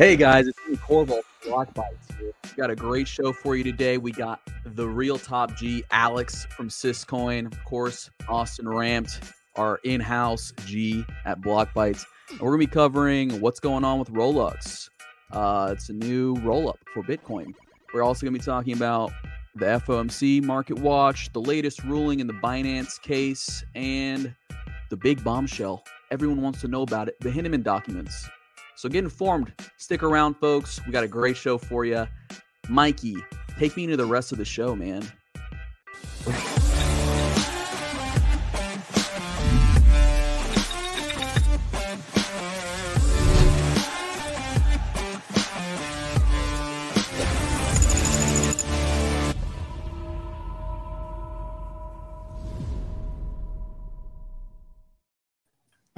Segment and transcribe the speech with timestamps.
[0.00, 1.04] Hey guys, it's me, from
[1.44, 2.32] Blockbytes here.
[2.42, 3.98] We got a great show for you today.
[3.98, 9.20] We got the real top G, Alex from Syscoin, of course, Austin Ramped,
[9.56, 12.06] our in-house G at Blockbytes.
[12.30, 14.88] And we're gonna be covering what's going on with Rollux.
[15.32, 17.52] Uh, it's a new roll-up for Bitcoin.
[17.92, 19.12] We're also gonna be talking about
[19.54, 24.34] the FOMC market watch, the latest ruling in the Binance case, and
[24.88, 25.84] the big bombshell.
[26.10, 28.30] Everyone wants to know about it, the Hinman documents.
[28.80, 29.52] So get informed.
[29.76, 30.80] Stick around, folks.
[30.86, 32.06] We got a great show for you.
[32.70, 33.14] Mikey,
[33.58, 35.06] take me into the rest of the show, man.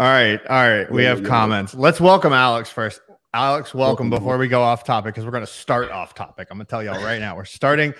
[0.03, 0.91] All right, all right.
[0.91, 1.77] We have comments.
[1.77, 3.01] Let's welcome Alex first.
[3.33, 4.11] Alex, welcome.
[4.11, 4.11] Welcome.
[4.11, 6.49] Before we go off topic, because we're going to start off topic.
[6.51, 7.37] I'm going to tell y'all right now.
[7.37, 7.95] We're starting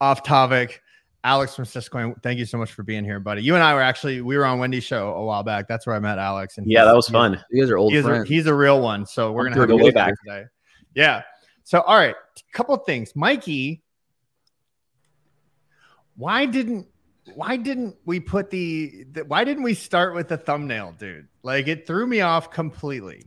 [0.00, 0.80] off topic.
[1.24, 3.42] Alex from Syscoin, thank you so much for being here, buddy.
[3.42, 5.66] You and I were actually we were on Wendy's show a while back.
[5.66, 6.58] That's where I met Alex.
[6.58, 7.42] And Yeah, that was fun.
[7.50, 8.28] You guys are old He's a, friends.
[8.28, 9.04] he's a real one.
[9.04, 10.14] So we're gonna have through a good way back.
[10.24, 10.44] today.
[10.94, 11.22] Yeah.
[11.64, 13.16] So all right, a couple things.
[13.16, 13.82] Mikey,
[16.14, 16.86] why didn't
[17.34, 21.28] why didn't we put the, the why didn't we start with the thumbnail, dude?
[21.42, 23.24] Like it threw me off completely.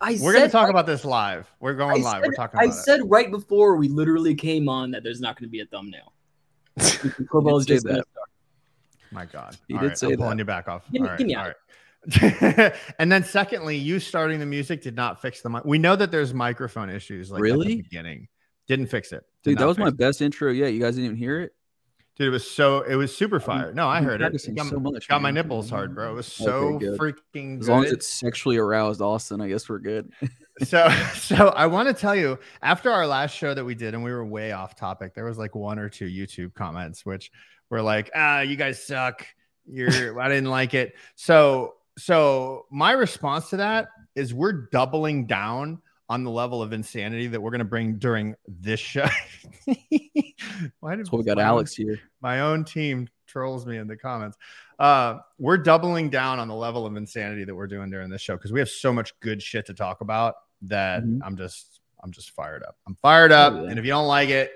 [0.00, 1.50] I We're said, gonna talk about this live.
[1.60, 2.22] We're going I live.
[2.22, 2.78] said- We're talking I about it.
[2.82, 6.12] said right before we literally came on that there's not going to be a thumbnail.
[6.78, 8.04] Corval say just that.
[9.10, 9.56] My God.
[9.66, 10.84] He All did right, say I'm pulling you back off.
[10.92, 11.54] Give me- All right, give me all out.
[12.22, 12.74] right.
[13.00, 15.64] and then secondly, you starting the music did not fix the mic.
[15.64, 17.66] We know that there's microphone issues like at Really?
[17.76, 18.28] the beginning.
[18.68, 19.24] Didn't fix it.
[19.42, 19.96] Did Dude, that was my it.
[19.96, 20.72] best intro yet.
[20.74, 21.52] You guys didn't even hear it?
[22.18, 23.72] Dude, it was so it was super fire.
[23.72, 24.32] No, I heard it.
[24.56, 26.10] Got, so much, got my nipples hard, bro.
[26.10, 26.98] It was so Okay, good.
[26.98, 30.12] freaking As long as it's sexually aroused, Austin, I guess we're good.
[30.64, 34.02] so so I want to tell you after our last show that we did and
[34.02, 37.30] we were way off topic, there was like one or two YouTube comments which
[37.70, 39.24] were like, ah, you guys suck.
[39.64, 40.94] You're I didn't like it.
[41.14, 47.26] So so my response to that is we're doubling down on the level of insanity
[47.28, 49.06] that we're gonna bring during this show.
[50.80, 52.00] Why did That's we got own- Alex here.
[52.20, 54.36] my own team trolls me in the comments.
[54.78, 58.36] Uh, we're doubling down on the level of insanity that we're doing during this show
[58.36, 61.20] because we have so much good shit to talk about that Mhm.
[61.22, 62.76] I'm just I'm just fired up.
[62.86, 63.70] I'm fired up, Oh, yeah.
[63.70, 64.52] and if you don't like it,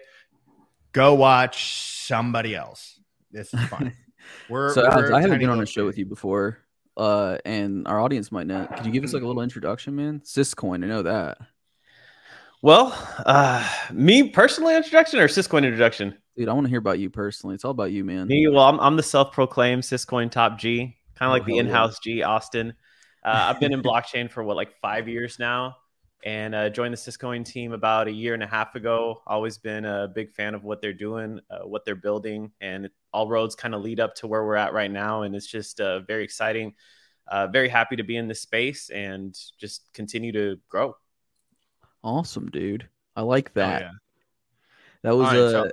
[0.92, 1.74] go watch
[2.06, 3.00] somebody else.
[3.32, 3.92] This is fun.
[4.48, 6.58] We're, So we're I haven't been on a show with you before.
[6.97, 8.66] Uh, and our audience might know.
[8.76, 10.20] Could you give us like a little introduction, man?
[10.20, 11.38] Syscoin, I know that.
[12.60, 12.92] Well,
[13.26, 16.16] uh, me personally introduction or Syscoin introduction?
[16.36, 17.54] Dude, I want to hear about you personally.
[17.54, 18.28] It's all about you, man.
[18.28, 21.98] Me, well, I'm, I'm the self-proclaimed Syscoin top G, kind Oh, of like the in-house
[21.98, 22.75] G, Austin.
[23.24, 25.76] Uh, I've been in blockchain for what, like five years now,
[26.25, 29.22] and uh, joined the Syscoin team about a year and a half ago.
[29.27, 33.28] Always been a big fan of what they're doing, uh, what they're building, and all
[33.28, 36.00] roads kind of lead up to where we're at right now, and it's just uh,
[36.00, 36.75] very exciting.
[37.28, 40.94] Uh, very happy to be in this space and just continue to grow.
[42.05, 42.89] Awesome, dude.
[43.16, 43.83] I like Oh, that.
[43.83, 43.91] yeah.
[45.03, 45.71] That was All right, uh, so-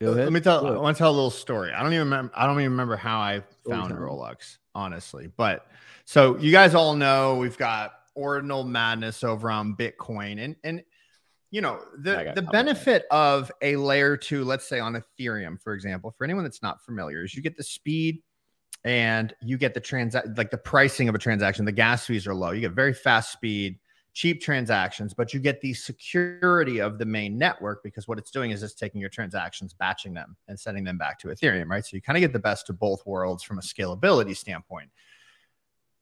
[0.00, 0.24] go ahead.
[0.24, 0.60] Let me tell.
[0.62, 1.72] Go I want to tell a little story.
[1.72, 2.32] I don't even remember.
[2.34, 3.96] I don't even remember how I found Storytelling.
[3.96, 5.28] Rollux, honestly.
[5.36, 5.66] But
[6.04, 10.82] so you guys all know we've got ordinal madness over on Bitcoin, and and
[11.50, 16.12] you know the the benefit of a layer two, let's say on Ethereum, for example,
[16.16, 18.22] for anyone that's not familiar, is you get the speed.
[18.84, 21.64] And you get the transact like the pricing of a transaction.
[21.64, 22.52] The gas fees are low.
[22.52, 23.80] You get very fast speed,
[24.16, 28.50] cheap transactions, but you get the security of the main network because what it's doing
[28.50, 31.84] is it's taking your transactions, batching them, and sending them back to Ethereum, right?
[31.84, 34.88] So you kind of get the best of both worlds from a scalability standpoint.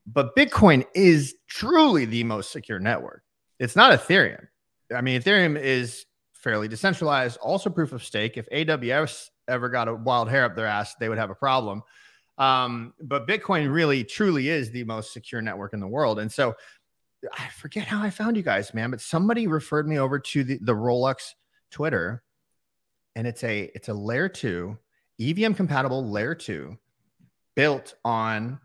[0.06, 3.22] But Bitcoin is truly the most secure network.
[3.58, 4.46] It's not Ethereum.
[4.94, 8.36] I mean, Ethereum is fairly decentralized, also proof of stake.
[8.36, 11.82] If AWS ever got a wild hair up their ass, they would have a problem.
[12.36, 16.18] Um, but Bitcoin really, truly is the most secure network in the world.
[16.18, 16.54] And so
[17.32, 20.58] I forget how I found you guys, man, but somebody referred me over to the,
[20.60, 21.34] the Rollux
[21.70, 22.22] Twitter,
[23.16, 24.76] and it's a it's a layer two,
[25.20, 26.76] EVM compatible layer two,
[27.54, 28.60] built on.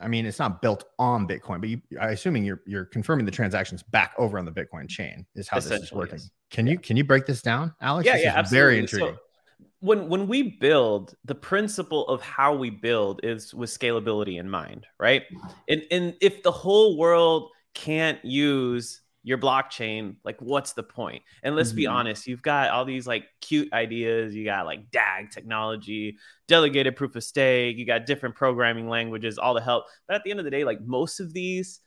[0.00, 3.32] I mean, it's not built on Bitcoin, but you, I assuming you're you're confirming the
[3.32, 6.18] transactions back over on the Bitcoin chain is how this is working.
[6.18, 6.30] yes.
[6.50, 8.06] Can you can you break this down, Alex?
[8.06, 9.08] yeah, This yeah, is very absolutely.
[9.08, 9.14] intriguing.
[9.16, 14.48] So when when we build, the principle of how we build is with scalability in
[14.48, 15.22] mind, right?
[15.68, 21.22] And and if the whole world can't use your blockchain, like what's the point?
[21.42, 21.92] And let's be Mhm.
[21.92, 24.34] honest, you've got all these like cute ideas.
[24.34, 26.18] You got like DAG technology,
[26.48, 27.76] delegated proof of stake.
[27.76, 29.84] You got different programming languages, all the help.
[30.08, 31.80] But at the end of the day, like most of these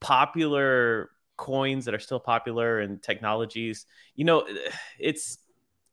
[0.00, 4.46] popular coins that are still popular and technologies, you know,
[4.98, 5.38] it's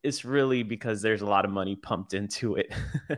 [0.04, 2.74] it's really because there's a lot of money pumped into it.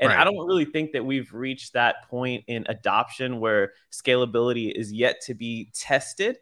[0.00, 0.18] and right.
[0.18, 5.20] I don't really think that we've reached that point in adoption where scalability is yet
[5.26, 6.38] to be tested.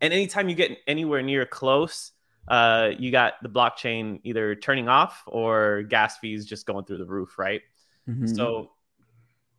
[0.00, 2.12] And anytime you get anywhere near close,
[2.48, 7.06] uh, you got the blockchain either turning off or gas fees just going through the
[7.06, 7.60] roof, right?
[8.08, 8.26] Mm-hmm.
[8.26, 8.72] So,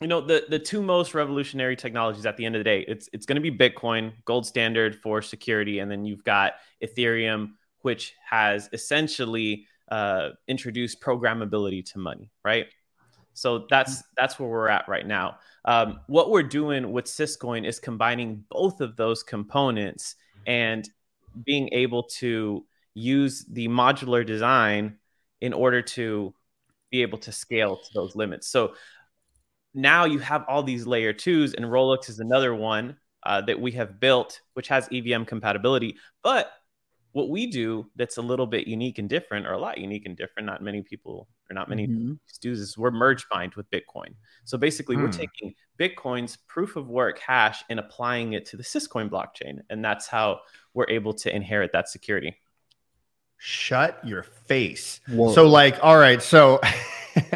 [0.02, 3.08] you know, the the two most revolutionary technologies at the end of the day, it's
[3.14, 6.54] it's going to be Bitcoin, gold standard for security, and then you've got
[6.84, 7.52] Ethereum,
[7.82, 12.66] which has essentially uh, introduced programmability to money, right?
[13.34, 14.14] So that's mm-hmm.
[14.18, 15.38] that's where we're at right now.
[15.66, 20.16] Um, what we're doing with Syscoin is combining both of those components
[20.46, 20.90] and
[21.46, 24.98] being able to use the modular design
[25.40, 26.34] in order to
[26.92, 28.48] be able to scale to those limits.
[28.48, 28.74] So
[29.74, 33.72] now you have all these layer twos, and Rollux is another one uh, that we
[33.74, 35.96] have built, which has EVM compatibility.
[36.24, 36.52] But
[37.14, 40.16] what we do that's a little bit unique and different, or a lot unique and
[40.16, 42.14] different, not many people or not many mm-hmm.
[42.42, 44.16] do is we're merge bind with Bitcoin.
[44.46, 45.04] So basically, hmm.
[45.04, 49.84] we're taking Bitcoin's proof of work hash and applying it to the Syscoin blockchain, and
[49.84, 50.42] that's how
[50.74, 52.36] we're able to inherit that security.
[53.38, 55.02] Shut your face.
[55.08, 55.34] Whoa.
[55.34, 56.62] So, like, all right, so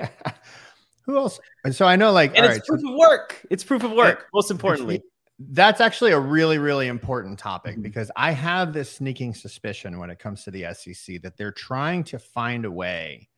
[1.06, 1.40] who else?
[1.64, 3.46] And so I know, like, and it's right, proof so, of work.
[3.50, 4.28] It's proof of work.
[4.34, 5.02] most importantly,
[5.40, 7.82] that's actually a really, really important topic mm-hmm.
[7.82, 12.04] because I have this sneaking suspicion when it comes to the SEC that they're trying
[12.06, 13.30] to find a way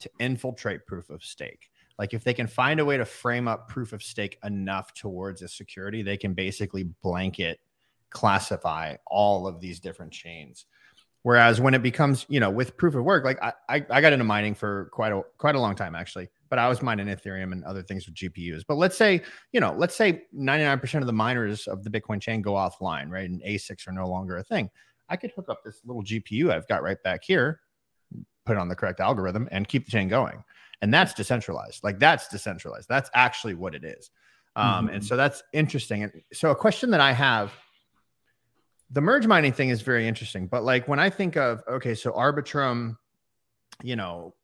[0.00, 1.70] to infiltrate proof of stake.
[1.98, 5.42] Like, if they can find a way to frame up proof of stake enough towards
[5.42, 7.60] a security, they can basically blanket
[8.10, 10.66] classify all of these different chains.
[11.22, 14.12] Whereas when it becomes, you know, with proof of work, like I, I, I got
[14.12, 17.52] into mining for quite a quite a long time actually, but I was mining Ethereum
[17.52, 18.62] and other things with GPUs.
[18.68, 19.22] But let's say,
[19.52, 23.24] you know, let's say 99% of the miners of the Bitcoin chain go offline, right?
[23.26, 24.68] And ASICs are no longer a thing.
[25.08, 27.60] I could hook up this little GPU I've got right back here,
[28.44, 30.44] put on the correct algorithm, and keep the chain going.
[30.82, 31.82] And that's decentralized.
[31.82, 32.86] Like that's decentralized.
[32.86, 34.10] That's actually what it is.
[34.54, 34.96] Um, mm-hmm.
[34.96, 36.02] And so that's interesting.
[36.02, 37.50] And so a question that I have
[38.90, 40.48] the merge mining thing is very interesting.
[40.48, 42.98] But like when I think of okay, so Arbitrum,
[43.82, 44.34] you know,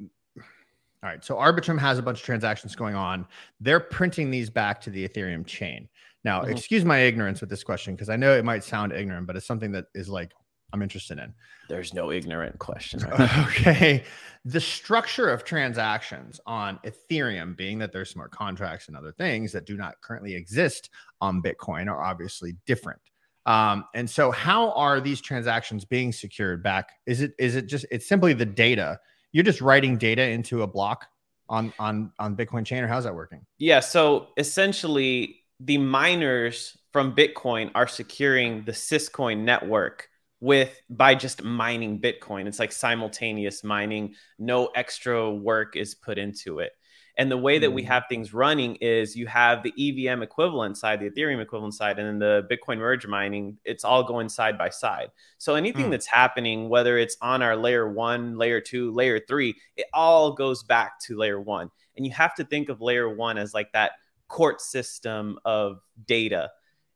[1.03, 3.27] all right, so Arbitrum has a bunch of transactions going on.
[3.61, 5.89] They're printing these back to the Ethereum chain.
[6.25, 6.51] Now, mm-hmm.
[6.51, 9.47] excuse my ignorance with this question because I know it might sound ignorant, but it's
[9.47, 10.33] something that is like
[10.73, 11.33] I'm interested in.
[11.69, 13.01] There's no ignorant question.
[13.21, 14.05] okay.
[14.45, 19.67] The structure of transactions on Ethereum, being that there's smart contracts and other things that
[19.67, 20.91] do not currently exist
[21.21, 23.01] on Bitcoin, are obviously different.
[23.47, 26.91] Um, and so, how are these transactions being secured back?
[27.07, 29.01] Is it is it just it's simply the data?
[29.33, 31.07] You're just writing data into a block
[31.49, 33.45] on on on Bitcoin chain, or how's that working?
[33.59, 33.81] Yeah.
[33.81, 40.09] So essentially, the miners from Bitcoin are securing the Syscoin network
[40.41, 42.47] with by just mining Bitcoin.
[42.47, 44.15] It's like simultaneous mining.
[44.39, 46.73] No extra work is put into it.
[47.19, 47.87] And the way that we mm.
[47.87, 52.07] have things running is you have the EVM equivalent side, the Ethereum equivalent side, and
[52.07, 55.11] then the Bitcoin merge mining, it's all going side by side.
[55.37, 55.91] So anything mm.
[55.91, 60.63] that's happening, whether it's on our layer one, layer two, layer three, it all goes
[60.63, 61.73] back to layer one.
[61.97, 63.93] And you have to think of layer one as like that
[64.29, 66.53] court system of data,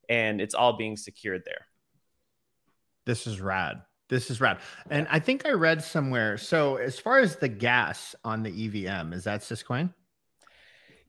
[0.08, 1.66] and it's all being secured there.
[3.06, 3.82] This is rad.
[4.08, 4.58] This is rad.
[4.88, 6.38] And I think I read somewhere.
[6.38, 9.92] So, as far as the gas on the EVM, is that Syscoin?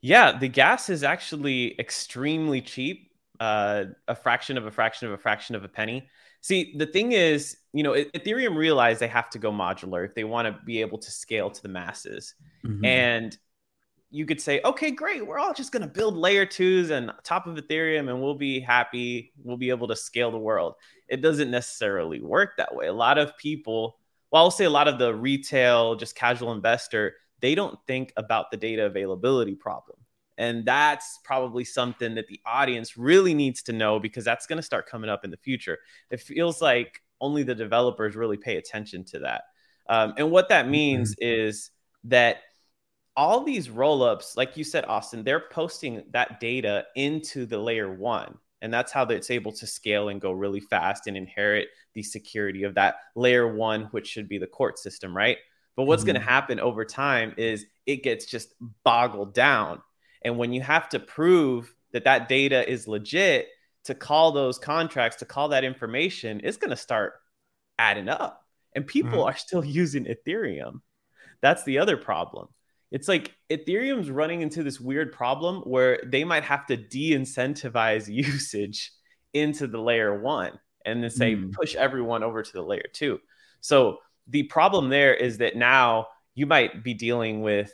[0.03, 3.09] Yeah, the gas is actually extremely cheap.
[3.39, 6.07] Uh, a fraction of a fraction of a fraction of a penny.
[6.41, 10.25] See, the thing is, you know, Ethereum realized they have to go modular if they
[10.25, 12.35] want to be able to scale to the masses.
[12.65, 12.85] Mm-hmm.
[12.85, 13.37] And
[14.11, 17.47] you could say, okay, great, we're all just going to build layer twos and top
[17.47, 19.31] of Ethereum and we'll be happy.
[19.41, 20.75] We'll be able to scale the world.
[21.07, 22.87] It doesn't necessarily work that way.
[22.87, 23.97] A lot of people,
[24.31, 28.51] well, I'll say a lot of the retail, just casual investor, they don't think about
[28.51, 29.97] the data availability problem.
[30.37, 34.63] And that's probably something that the audience really needs to know because that's going to
[34.63, 35.79] start coming up in the future.
[36.09, 39.43] It feels like only the developers really pay attention to that.
[39.89, 41.49] Um, and what that means mm-hmm.
[41.49, 41.71] is
[42.05, 42.37] that
[43.17, 48.37] all these rollups, like you said, Austin, they're posting that data into the layer one.
[48.61, 52.63] And that's how it's able to scale and go really fast and inherit the security
[52.63, 55.37] of that layer one, which should be the court system, right?
[55.75, 56.13] But what's mm-hmm.
[56.13, 58.53] going to happen over time is it gets just
[58.83, 59.81] boggled down.
[60.23, 63.47] And when you have to prove that that data is legit
[63.85, 67.13] to call those contracts, to call that information, it's going to start
[67.77, 68.45] adding up.
[68.73, 69.29] And people mm-hmm.
[69.29, 70.81] are still using Ethereum.
[71.41, 72.47] That's the other problem.
[72.91, 78.07] It's like Ethereum's running into this weird problem where they might have to de incentivize
[78.13, 78.91] usage
[79.33, 80.59] into the layer one.
[80.85, 81.51] and then say Hmm.
[81.51, 83.19] push everyone over to the layer two.
[83.61, 87.71] So the problem there is that now you might be dealing with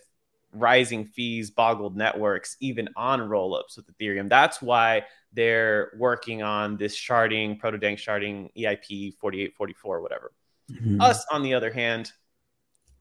[0.52, 4.30] rising fees, boggled networks, even on rollups with Ethereum.
[4.30, 10.34] That's why they're working on this sharding, proto-danksharding, EIP 4844, whatever.
[10.72, 11.02] Mhm.
[11.02, 12.12] Us, on the other hand,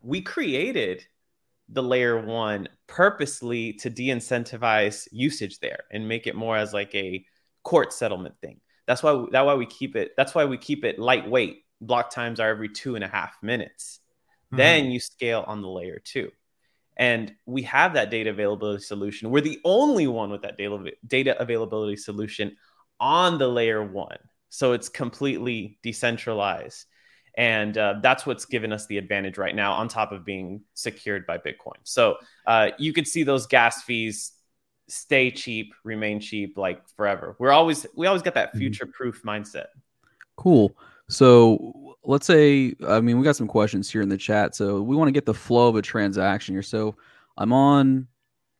[0.02, 1.06] we created
[1.70, 7.24] the layer one purposely to de-incentivize usage there and make it more as like a
[7.62, 8.60] court settlement thing.
[8.86, 10.12] That's why that's why we keep it.
[10.16, 11.64] That's why we keep it lightweight.
[11.80, 14.00] Block times are every two and a half minutes.
[14.50, 16.30] Then you scale on the layer two.
[16.96, 19.30] And we have that data availability solution.
[19.30, 22.56] We're the only one with that data, availability solution
[22.98, 24.18] on the layer one.
[24.48, 26.86] So it's completely decentralized.
[27.36, 31.24] And uh, that's what's given us the advantage right now, on top of being secured
[31.24, 31.76] by Bitcoin.
[31.84, 32.16] So
[32.46, 34.32] uh, you could see those gas fees
[34.88, 37.36] stay cheap, remain cheap, like forever.
[37.38, 38.58] We're always we always get that Mhm.
[38.58, 39.66] future proof mindset.
[40.36, 40.74] Cool.
[41.10, 44.54] So let's say, I mean, we got some questions here in the chat.
[44.54, 46.62] So we want to get the flow of a transaction here.
[46.62, 46.96] So
[47.36, 48.06] I'm on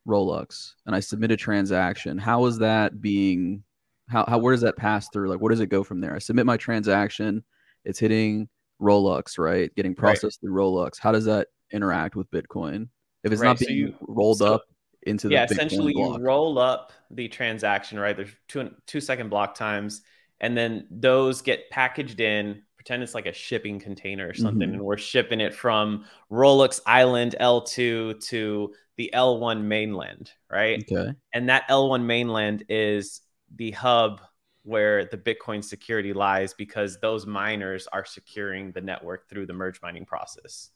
[0.07, 2.17] Rollux and I submit a transaction.
[2.17, 3.63] How is that being,
[4.09, 5.29] how, how, where does that pass through?
[5.29, 6.15] Like, where does it go from there?
[6.15, 7.43] I submit my transaction.
[7.85, 8.49] It's hitting
[8.81, 9.73] Rollux, right?
[9.75, 9.97] Getting Right.
[9.97, 10.99] processed through Rollux.
[10.99, 12.87] How does that interact with Bitcoin?
[13.23, 14.63] If it's Right, not so being you- rolled so- up
[15.03, 16.19] into the yeah Bitcoin essentially block.
[16.19, 20.01] you roll up the transaction right there's two two second block times
[20.41, 24.73] and then those get packaged in pretend it's like a shipping container or something Mhm.
[24.75, 31.13] and we're shipping it from Rollux Island L2 to the L1 mainland right okay.
[31.33, 33.21] and that L1 mainland is
[33.55, 34.21] the hub
[34.63, 39.81] where the Bitcoin security lies because those miners are securing the network through the merge
[39.81, 40.69] mining process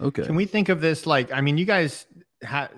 [0.00, 0.22] Okay.
[0.22, 2.06] Can we think of this like, I mean, you guys
[2.42, 2.70] have,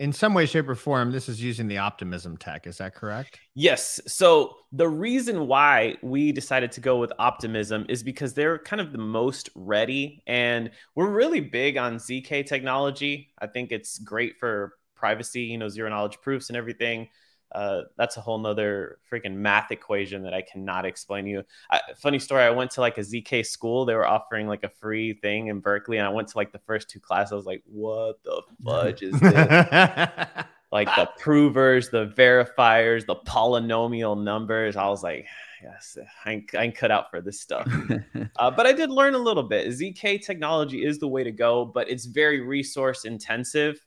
[0.00, 2.66] in some way, shape, or form, this is using the optimism tech.
[2.66, 3.38] Is that correct?
[3.54, 4.00] Yes.
[4.06, 8.92] So the reason why we decided to go with Optimism is because they're kind of
[8.92, 13.28] the most ready, and we're really big on ZK technology.
[13.38, 17.08] I think it's great for privacy, you know, zero knowledge proofs and everything.
[17.52, 21.42] Uh, that's a whole nother freaking math equation that I cannot explain to you.
[21.70, 22.42] I, funny story.
[22.42, 23.84] I went to like a ZK school.
[23.84, 26.60] They were offering like a free thing in Berkeley, and I went to like the
[26.60, 27.32] first two classes.
[27.32, 30.26] I was like, "What the fudge is this?"
[30.72, 34.76] like the provers, the verifiers, the polynomial numbers.
[34.76, 35.26] I was like,
[35.62, 37.68] yes, I ain't, I ain't cut out for this stuff.
[38.38, 39.68] uh, but I did learn a little bit.
[39.68, 43.84] ZK technology is the way to go, but it's very resource intensive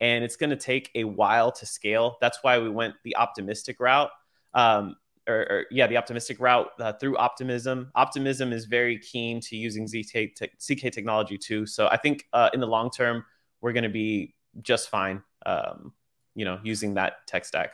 [0.00, 2.16] and it's going to take a while to scale.
[2.20, 4.10] That's why we went the optimistic route.
[4.54, 4.96] Um,
[5.28, 7.90] or, or yeah, the optimistic route uh, through optimism.
[7.96, 11.66] Optimism is very keen to using ZK, te- ZK technology too.
[11.66, 13.24] So I think uh, in the long term,
[13.60, 15.22] we're going to be just fine.
[15.44, 15.92] Um,
[16.36, 17.72] you know, using that tech stack.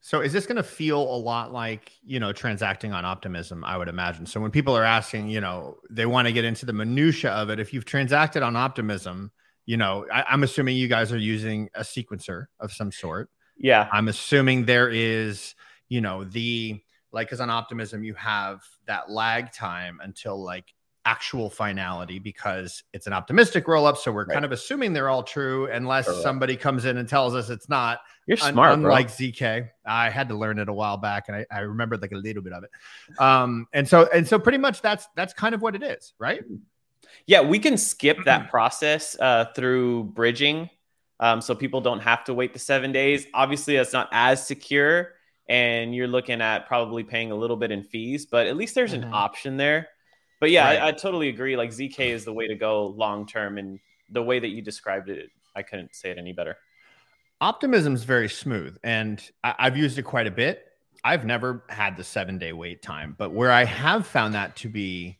[0.00, 3.76] So is this going to feel a lot like, you know, transacting on optimism, I
[3.76, 4.26] would imagine.
[4.26, 7.50] So when people are asking, you know, they want to get into the minutia of
[7.50, 9.32] it, if you've transacted on optimism,
[9.66, 13.30] you know, I, I'm assuming you guys are using a sequencer of some sort.
[13.56, 13.88] Yeah.
[13.92, 15.54] I'm assuming there is,
[15.88, 16.80] you know, the
[17.12, 20.74] like because on optimism you have that lag time until like
[21.06, 23.96] actual finality because it's an optimistic roll up.
[23.98, 24.32] So we're Right.
[24.32, 28.00] kind of assuming they're all true unless somebody comes in and tells us it's not.
[28.26, 29.14] You're Un- smart, unlike bro.
[29.28, 29.68] ZK.
[29.84, 32.42] I had to learn it a while back and I, I remembered like a little
[32.42, 32.70] bit of it.
[33.20, 36.42] Um, and so and so pretty much that's that's kind of what it is, right?
[37.26, 40.70] Yeah, we can skip that process uh, through bridging,
[41.20, 43.26] um, so people don't have to wait the seven days.
[43.34, 45.12] Obviously, that's not as secure,
[45.48, 48.92] and you're looking at probably paying a little bit in fees, but at least there's
[48.92, 49.12] an Mhm.
[49.12, 49.88] option there.
[50.40, 50.82] But yeah, Right.
[50.82, 51.56] I, I totally agree.
[51.56, 53.78] Like ZK is the way to go long term, and
[54.10, 56.56] the way that you described it, I couldn't say it any better.
[57.40, 60.66] Optimism is very smooth, and I, I've used it quite a bit.
[61.02, 64.68] I've never had the seven day wait time, but where I have found that to
[64.68, 65.18] be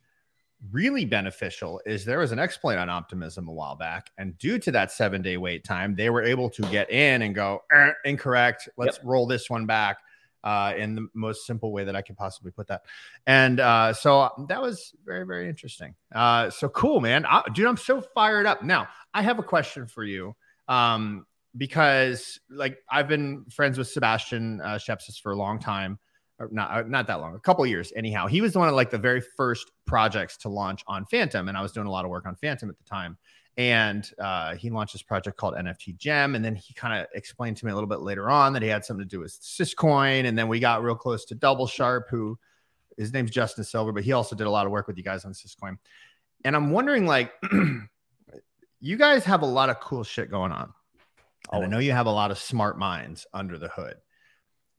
[0.70, 4.70] really beneficial is there was an exploit on Optimism a while back, and due to
[4.72, 8.68] that seven day wait time, they were able to get in and go "Er, incorrect.
[8.76, 9.98] Let's roll this one back
[10.42, 12.82] uh, in the most simple way that I could possibly put that.
[13.26, 15.94] And uh, so that was very very interesting.
[16.14, 17.66] Uh, so cool, man, I, dude.
[17.66, 18.62] I'm so fired up.
[18.62, 20.34] Now I have a question for you.
[20.68, 25.98] Um, because like I've been friends with Sebastian uh, Schepis for a long time,
[26.38, 27.92] or not uh, not that long, a couple years.
[27.94, 31.56] Anyhow, he was one of like the very first projects to launch on Fantom, and
[31.56, 33.16] I was doing a lot of work on Fantom at the time.
[33.56, 37.56] And uh, he launched this project called NFT Gem, and then he kind of explained
[37.58, 40.26] to me a little bit later on that he had something to do with Syscoin,
[40.26, 42.36] and then we got real close to Double Sharp, who
[42.96, 45.24] his name's Justin Silver, but he also did a lot of work with you guys
[45.24, 45.78] on Syscoin.
[46.44, 47.32] And I'm wondering, like,
[48.80, 50.72] you guys have a lot of cool shit going on.
[51.52, 53.96] And I know you have a lot of smart minds under the hood,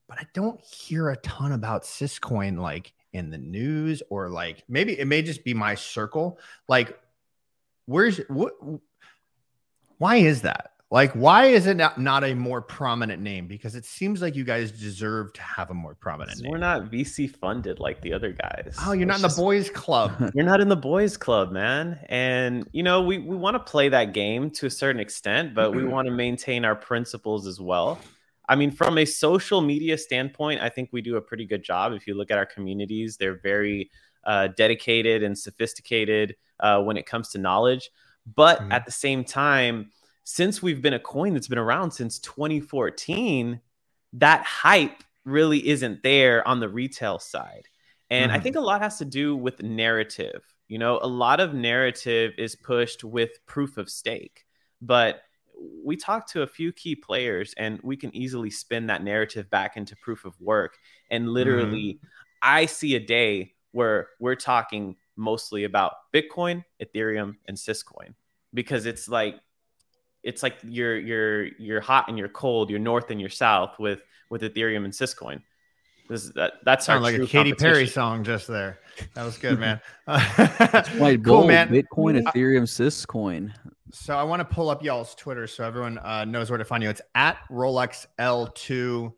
[0.08, 5.00] but I don't hear a ton about Syscoin like in the news or like maybe
[5.00, 6.40] it may just be my circle.
[6.68, 7.00] Like,
[7.86, 8.54] where's what?
[9.98, 10.72] Why is that?
[10.92, 13.48] Like, why is it not, not a more prominent name?
[13.48, 16.52] Because it seems like you guys deserve to have a more prominent name.
[16.52, 18.78] We're not VC funded like the other guys.
[18.86, 20.12] Oh, you're not in the just- boys club.
[20.36, 22.00] You're not in the boys club, man.
[22.08, 25.72] And you know, we, we want to play that game to a certain extent, but
[25.72, 25.92] we mm-hmm.
[25.92, 28.00] want to maintain our principles as well.
[28.48, 31.94] I mean, from a social media standpoint, I think we do a pretty good job.
[31.94, 33.90] If you look at our communities, they're very
[34.26, 37.90] uh, dedicated and sophisticated uh, when it comes to knowledge.
[38.36, 38.72] But Mhm.
[38.72, 39.92] at the same time,
[40.24, 43.62] since we've been a coin that's been around since 2014,
[44.14, 47.68] that hype really isn't there on the retail side.
[48.10, 48.44] And I Mhm.
[48.44, 50.42] think a lot has to do with narrative.
[50.68, 54.46] You know, a lot of narrative is pushed with proof of stake.
[54.82, 55.22] But
[55.84, 59.78] we talked to a few key players and we can easily spin that narrative back
[59.78, 60.78] into proof of work.
[61.10, 61.34] And mm-hmm.
[61.34, 62.00] literally,
[62.42, 68.14] I see a day where we're talking mostly about Bitcoin, Ethereum, and Syscoin
[68.54, 69.36] because it's like
[70.24, 74.02] it's like you're you're you're hot and you're cold, you're north and you're south with
[74.30, 75.42] with Ethereum and Syscoin.
[76.08, 78.80] This, that, that's our Sound like a true Katy Perry song just there.
[79.16, 79.82] That was good, man.
[80.06, 81.48] Quite cool, bold.
[81.48, 81.70] man.
[81.70, 83.52] Bitcoin, Ethereum, Syscoin.
[83.92, 86.82] So I want to pull up y'all's Twitter so everyone uh, knows where to find
[86.82, 86.90] you.
[86.90, 89.14] It's at Rollux L2.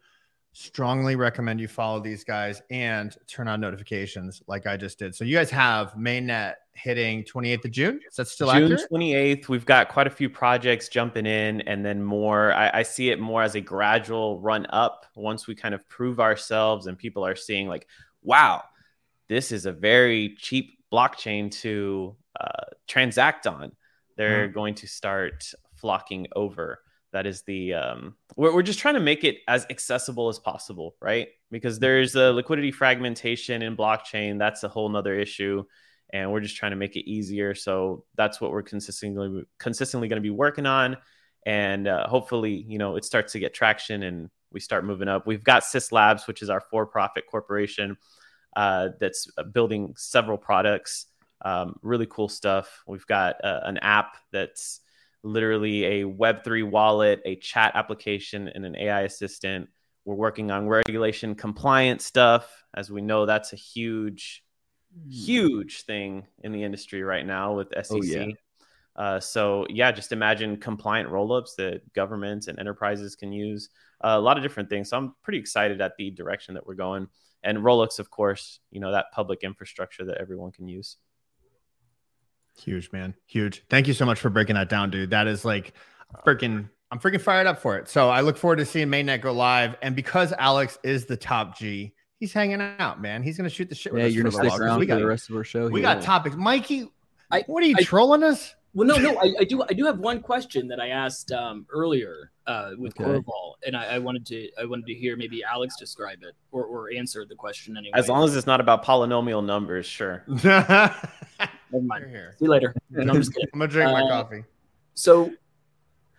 [0.51, 5.15] Strongly recommend you follow these guys and turn on notifications like I just did.
[5.15, 7.99] So you guys have mainnet hitting 28th of June.
[8.09, 8.89] Is that still June accurate?
[8.91, 12.51] 28th, we've got quite a few projects jumping in, and then more.
[12.53, 16.19] I, I see it more as a gradual run up once we kind of prove
[16.19, 17.87] ourselves and people are seeing, like,
[18.23, 18.63] wow,
[19.29, 23.71] this is a very cheap blockchain to uh, transact on.
[24.17, 26.79] They're going to start flocking over.
[27.13, 30.95] That is the, um, we're, we're just trying to make it as accessible as possible,
[31.01, 31.29] right?
[31.51, 34.37] Because there's a liquidity fragmentation in blockchain.
[34.37, 35.63] That's a whole nother issue
[36.11, 37.53] and we're just trying to make it easier.
[37.53, 40.97] So that's what we're consistently consistently going to be working on,
[41.45, 45.27] and uh, hopefully, you know, it starts to get traction and we start moving up.
[45.27, 47.97] We've got Sys Labs, which is our for-profit corporation
[48.55, 51.07] uh, that's building several products,
[51.43, 52.83] um, really cool stuff.
[52.87, 54.81] We've got uh, an app that's
[55.23, 59.69] literally a Web3 wallet, a chat application, and an AI assistant.
[60.05, 62.63] We're working on regulation compliance stuff.
[62.75, 64.43] As we know, that's a huge
[65.09, 67.91] huge thing in the industry right now with SEC.
[67.91, 68.27] Oh, yeah.
[68.95, 73.69] Uh, so yeah, just imagine compliant rollups that governments and enterprises can use.
[74.03, 74.89] Uh, a lot of different things.
[74.89, 77.07] So I'm pretty excited at the direction that we're going.
[77.43, 80.97] And Rollux, of course, you know that public infrastructure that everyone can use.
[82.59, 83.13] Huge, man.
[83.27, 83.63] Huge.
[83.69, 85.09] Thank you so much for breaking that down, dude.
[85.11, 85.73] That is like
[86.25, 87.87] freaking, I'm freaking fired up for it.
[87.87, 89.75] So I look forward to seeing Mainnet go live.
[89.81, 93.21] And because Alex is the top G, he's hanging out, man.
[93.23, 94.85] He's going to shoot the shit with Yeah, us you're for gonna stick around We
[94.85, 95.67] for got, the rest of our show.
[95.69, 95.93] we here.
[95.93, 96.35] got topics.
[96.35, 96.89] Mikey,
[97.31, 98.53] I- what are you I- trolling us?
[98.73, 101.65] Well, no, no, I, I do, I do have one question that I asked um,
[101.71, 103.09] earlier uh, with Okay.
[103.09, 106.63] Corval, and I, I wanted to, I wanted to hear maybe Alex describe it or,
[106.65, 107.93] or answer the question anyway.
[107.95, 110.23] As long as it's not about polynomial numbers, sure.
[111.71, 112.09] Never never mind.
[112.09, 112.35] here.
[112.37, 112.73] See you later.
[112.89, 113.49] No, I'm just kidding.
[113.53, 114.43] I'm gonna drink my Uh, coffee.
[114.93, 115.31] So,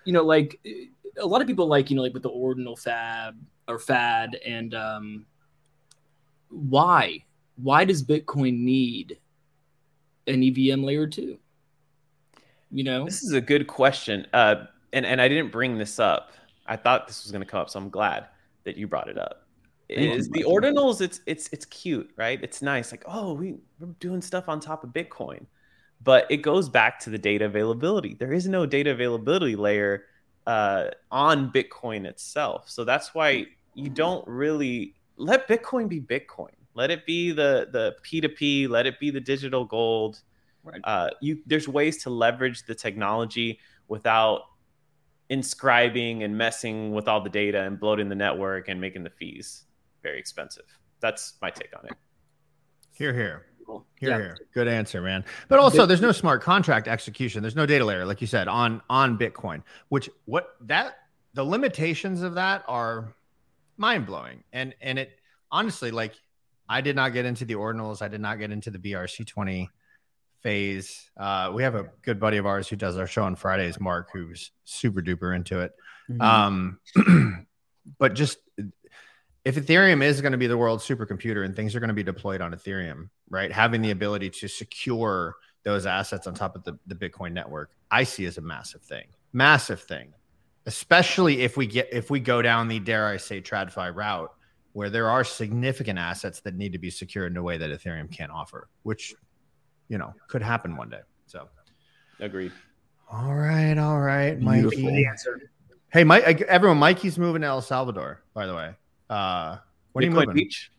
[0.05, 0.61] you know, like
[1.21, 4.75] a lot of people like, you know, like with the ordinal fab or fad and
[4.75, 5.27] um
[6.51, 7.25] why?
[7.57, 9.19] Why does Bitcoin need
[10.27, 11.39] an EVM layer two?
[12.71, 13.05] You know?
[13.05, 14.27] This is a good question.
[14.33, 16.33] Uh, and, and I didn't bring this up.
[16.67, 18.27] I thought this was going to come up, so I'm glad
[18.65, 19.47] that you brought it up.
[19.89, 21.01] Is the ordinals?
[21.01, 22.39] It's it's it's cute, right?
[22.43, 22.91] It's nice.
[22.91, 25.47] Like, oh, we we're doing stuff on top of Bitcoin,
[26.03, 28.15] but it goes back to the data availability.
[28.15, 30.05] There is no data availability layer
[30.47, 36.53] uh, on Bitcoin itself, so that's why you don't really let Bitcoin be Bitcoin.
[36.75, 38.67] Let it be the the P two P.
[38.67, 40.21] Let it be the digital gold.
[40.65, 40.83] Right.
[40.85, 44.43] Uh, you there's ways to leverage the technology without
[45.31, 49.65] inscribing and messing with all the data and bloating the network and making the fees
[50.03, 50.65] very expensive.
[51.01, 51.93] That's my take on it.
[52.93, 53.47] Here, here.
[53.67, 53.87] Cool.
[53.97, 54.17] Here, Yeah.
[54.19, 54.39] here.
[54.55, 55.25] Good answer, man.
[55.49, 57.43] But also, there's no smart contract execution.
[57.43, 59.63] There's no data layer, like you said, on on Bitcoin.
[59.89, 60.97] Which what that
[61.35, 63.15] the limitations of that are
[63.77, 64.43] mind blowing.
[64.53, 65.19] And and it
[65.53, 66.15] honestly, like,
[66.69, 68.01] I did not get into the ordinals.
[68.03, 69.71] I did not get into the BRC twenty
[70.43, 71.11] phase.
[71.17, 74.09] Uh, we have a good buddy of ours who does our show on Fridays, Mark,
[74.13, 75.73] who's super duper into it.
[76.11, 76.23] Mhm.
[76.23, 77.47] Um,
[77.99, 78.39] but just
[79.45, 82.03] if Ethereum is going to be the world's supercomputer and things are going to be
[82.03, 83.51] deployed on Ethereum, right?
[83.53, 88.05] Having the ability to secure those assets on top of the, the Bitcoin network, I
[88.05, 89.07] see as a massive thing.
[89.33, 90.13] Massive thing.
[90.67, 94.31] Especially if we get if we go down the dare I say TradFi route
[94.73, 98.11] where there are significant assets that need to be secured in a way that Ethereum
[98.11, 99.15] can't offer, which
[99.89, 101.01] you know could happen one day.
[101.27, 101.49] So,
[102.21, 102.53] Agreed.
[103.11, 104.83] all right, all right, Beautiful.
[104.83, 105.07] Mikey.
[105.91, 108.23] Hey, Mike, everyone, Mikey's moving to El Salvador.
[108.35, 108.75] By the way,
[109.11, 109.57] uh,
[109.93, 110.35] when are you Bitcoin moving?
[110.35, 110.71] Beach.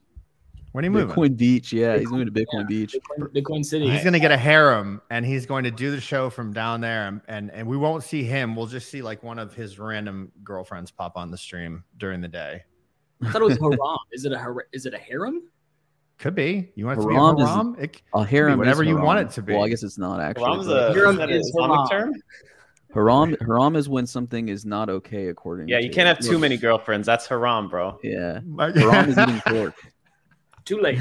[0.71, 1.09] When are you moving?
[1.15, 1.73] Bitcoin Beach.
[1.73, 2.63] Yeah, he's moving to Bitcoin Yeah.
[2.67, 2.95] Beach.
[2.95, 3.89] Bitcoin, Bitcoin City.
[3.89, 7.07] He's gonna get a harem, and he's going to do the show from down there,
[7.07, 8.55] and, and and we won't see him.
[8.55, 12.27] We'll just see like one of his random girlfriends pop on the stream during the
[12.27, 12.63] day.
[13.23, 13.77] I thought it was haram.
[14.11, 15.43] Is it a har- is it a harem?
[16.19, 16.69] Could be.
[16.75, 17.75] You want it to Haram be a haram?
[17.79, 19.53] It, A harem, is whatever you want it to be.
[19.53, 20.43] Well, I guess it's not actually.
[20.45, 22.13] Haram's but- a, Haram is that an Islamic term?
[22.93, 23.35] Haram.
[23.41, 25.67] Haram is when something is not okay according.
[25.67, 25.75] To it.
[25.75, 27.05] Yeah, to you can't have too Look, many girlfriends.
[27.05, 27.99] That's haram, bro.
[28.03, 29.75] Yeah, Like- haram is eating pork.
[30.65, 30.99] Too late.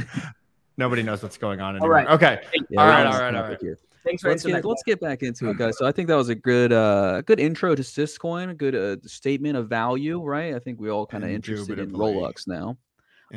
[0.76, 1.90] Nobody knows what's going on All anymore.
[1.90, 2.08] right.
[2.08, 2.40] Okay.
[2.70, 3.60] Yeah, All right, haram's all right, the all topic right.
[3.62, 3.78] here.
[4.04, 5.76] Thanks for Let's answering get, let's get back into it, guys.
[5.76, 8.96] So I think that was a good, uh, good intro to Syscoin, a good uh,
[9.06, 10.54] statement of value, right?
[10.54, 12.22] I think we all kind of interested in Indubitably.
[12.22, 12.78] Rollux now.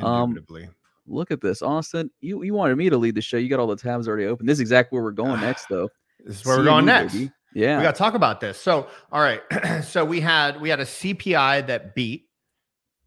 [0.00, 0.68] Um, Indubitably.
[1.08, 2.10] Look at this, Austin.
[2.20, 3.36] You you wanted me to lead the show.
[3.36, 4.46] You got all the tabs already open.
[4.46, 5.88] This is exactly where we're going next, though.
[6.24, 7.12] this is where we're going CME, next.
[7.14, 7.32] baby.
[7.54, 7.76] Yeah.
[7.78, 8.58] We got to talk about this.
[8.58, 9.42] So, all right.
[9.84, 12.28] so we had we had a CPI that beat.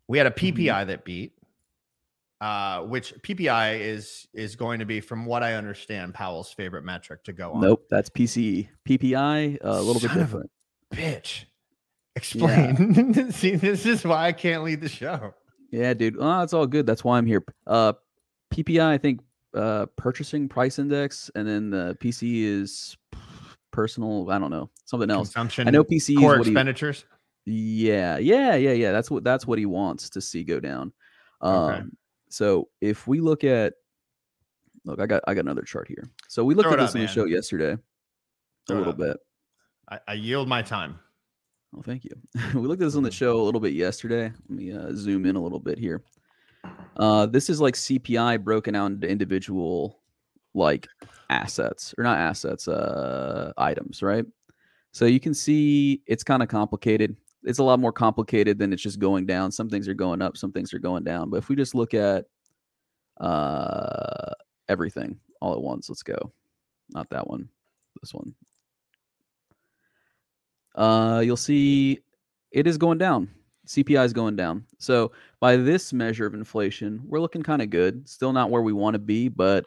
[0.08, 0.58] We had a Mm-hmm.
[0.62, 1.32] PPI that beat.
[2.42, 7.24] Uh, which PPI is is going to be, from what I understand, Powell's favorite metric
[7.24, 7.62] to go on.
[7.62, 8.68] Nope, that's PCE.
[8.88, 10.52] PPI, uh, a little bit Son a- different.
[10.94, 11.46] Bitch.
[12.18, 13.32] Explain.
[13.32, 15.34] See, this is why I can't lead the show.
[15.72, 16.18] Yeah, dude.
[16.20, 16.86] Oh, it's all good.
[16.86, 17.44] That's why I'm here.
[17.66, 17.94] Uh,
[18.54, 19.22] PPI, I think,
[19.56, 22.96] uh, purchasing price index, and then the PC is
[23.76, 24.32] personal.
[24.32, 25.28] I don't know something else.
[25.28, 25.68] Consumption.
[25.68, 27.06] I know PC core what he, expenditures.
[27.46, 28.92] Yeah, yeah, yeah, yeah.
[28.92, 30.94] That's what that's what he wants to see go down.
[31.42, 31.84] Um, Okay.
[32.30, 33.74] so if we look at,
[34.86, 36.10] look, I got I got another chart here.
[36.28, 37.80] So we looked Throw at this up, on the show yesterday, a
[38.68, 39.18] Throw it little bit.
[39.90, 40.98] I, I yield my time.
[41.78, 42.12] Oh, thank you.
[42.56, 44.32] we looked at this on the show a little bit yesterday.
[44.50, 46.02] Let me uh, zoom in a little bit here.
[46.98, 50.00] Uh, this is like CPI broken out into individual
[50.56, 50.88] like
[51.30, 54.26] assets or not assets, uh, items, right?
[54.92, 57.16] So you can see it's kind of complicated.
[57.44, 59.52] It's a lot more complicated than it's just going down.
[59.52, 61.30] Some things are going up, some things are going down.
[61.30, 62.26] But if we just look at
[63.20, 64.32] uh,
[64.68, 66.32] everything all at once, let's go.
[66.90, 67.50] Not that one.
[68.02, 68.34] This one
[70.76, 72.00] uh, you'll see
[72.52, 73.30] it is going down.
[73.68, 74.64] CPI is going down.
[74.78, 78.08] So by this measure of inflation, we're looking kind of good.
[78.08, 79.66] Still not where we want to be, but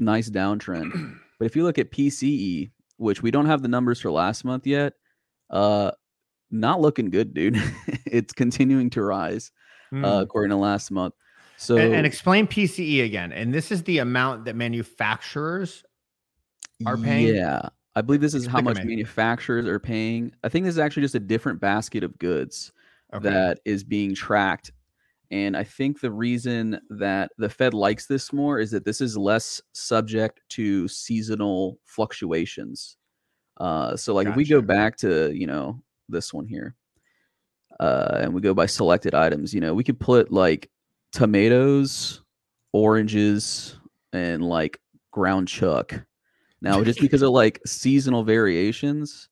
[0.00, 1.18] nice downtrend.
[1.38, 4.66] but if you look at PCE, which we don't have the numbers for last month
[4.66, 4.94] yet,
[5.50, 5.90] uh,
[6.50, 7.56] not looking good, dude.
[8.06, 9.52] it's continuing to rise,
[9.90, 10.04] Hmm.
[10.04, 11.14] uh, according to last month.
[11.56, 13.32] So and, and explain PCE again.
[13.32, 15.84] And this is the amount that manufacturers
[16.86, 17.34] are paying?
[17.34, 17.68] Yeah.
[17.94, 20.32] I believe this is how much manufacturers are paying.
[20.44, 22.72] I think this is actually just a different basket of goods.
[23.12, 23.28] okay.
[23.28, 24.72] that is being tracked.
[25.30, 29.16] And I think the reason that the Fed likes this more is that this is
[29.16, 32.96] less subject to seasonal fluctuations.
[33.56, 36.74] Uh, so, like, if we go back to, you know, this one here,
[37.78, 40.68] uh, and we go by selected items, you know, we could put like
[41.12, 42.22] tomatoes,
[42.72, 43.76] oranges,
[44.12, 44.80] and like
[45.12, 45.94] ground chuck.
[46.60, 49.28] Now, just because of like seasonal variations,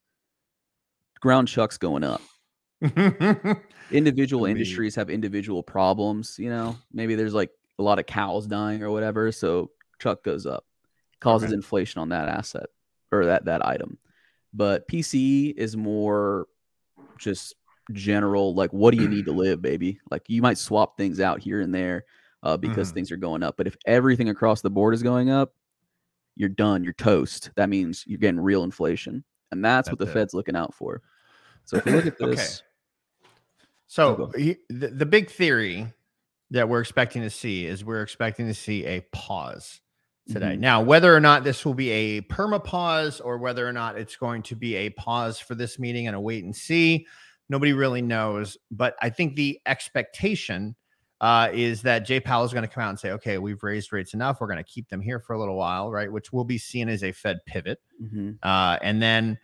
[1.21, 2.23] ground chuck's going up
[3.91, 4.61] individual Could be.
[4.61, 8.91] industries have individual problems you know maybe there's like a lot of cows dying or
[8.91, 10.65] whatever so chuck goes up
[11.21, 11.55] causes Okay.
[11.55, 12.67] inflation on that asset
[13.13, 13.99] or that that item
[14.53, 16.47] but pce is more
[17.19, 17.55] just
[17.93, 21.41] general like what do you need to live baby like you might swap things out
[21.41, 22.05] here and there
[22.45, 22.95] uh, because Mhm.
[22.95, 25.55] things are going up but if everything across the board is going up
[26.37, 30.13] you're done you're toast that means you're getting real inflation and that's, what the it.
[30.13, 31.01] fed's looking out for
[31.65, 32.63] so if you look at this
[33.89, 35.93] So he, the, the big theory
[36.51, 39.81] that we're expecting to see is we're expecting to see a pause
[40.31, 40.57] today.
[40.57, 40.61] Mhm.
[40.61, 44.17] Now, whether or not this will be a perma pause or whether or not it's
[44.17, 47.07] going to be a pause for this meeting and a wait and see,
[47.49, 48.59] nobody really knows.
[48.71, 50.77] But I think the expectation
[51.21, 53.93] uh, is that Jay Powell is going to come out and say, okay, we've raised
[53.93, 54.41] rates enough.
[54.41, 56.13] We're going to keep them here for a little while, right?
[56.13, 57.81] Which will be seen as a Fed pivot.
[58.01, 58.39] Mhm.
[58.43, 59.39] Uh, and then,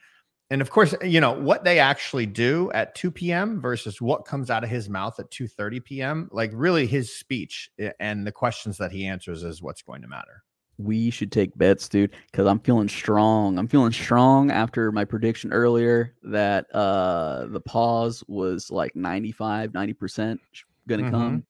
[0.54, 3.60] and of course, you know what they actually do at 2 p.m.
[3.60, 6.28] versus what comes out of his mouth at 2:30 p.m.
[6.32, 10.08] Like really, his speech eh, and the questions that he answers is what's going to
[10.08, 10.42] matter.
[10.78, 13.58] we should take bets, dude, because I'm feeling strong.
[13.58, 20.40] I'm feeling strong after my prediction earlier that uh the pause was like 95, 90%
[20.88, 21.10] gonna Mhm.
[21.10, 21.46] come.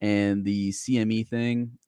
[0.00, 1.78] And the CME thing,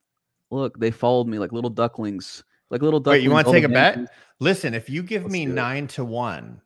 [0.51, 3.19] look, they followed me like little ducklings, like little ducklings.
[3.19, 3.95] Wait, you wanna take a bet?
[3.95, 6.61] banks- Listen, if you give Let's me nine to one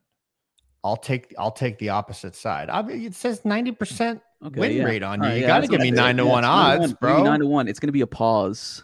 [0.86, 2.70] I'll take I'll take the opposite side.
[2.70, 4.84] I mean, it says ninety percent Okay, win yeah.
[4.84, 5.28] rate on you.
[5.28, 6.98] Right, you yeah, got to give me nine to one odds, one.
[7.02, 7.24] Bro.
[7.24, 7.68] Nine to one.
[7.68, 8.84] It's going to be a pause.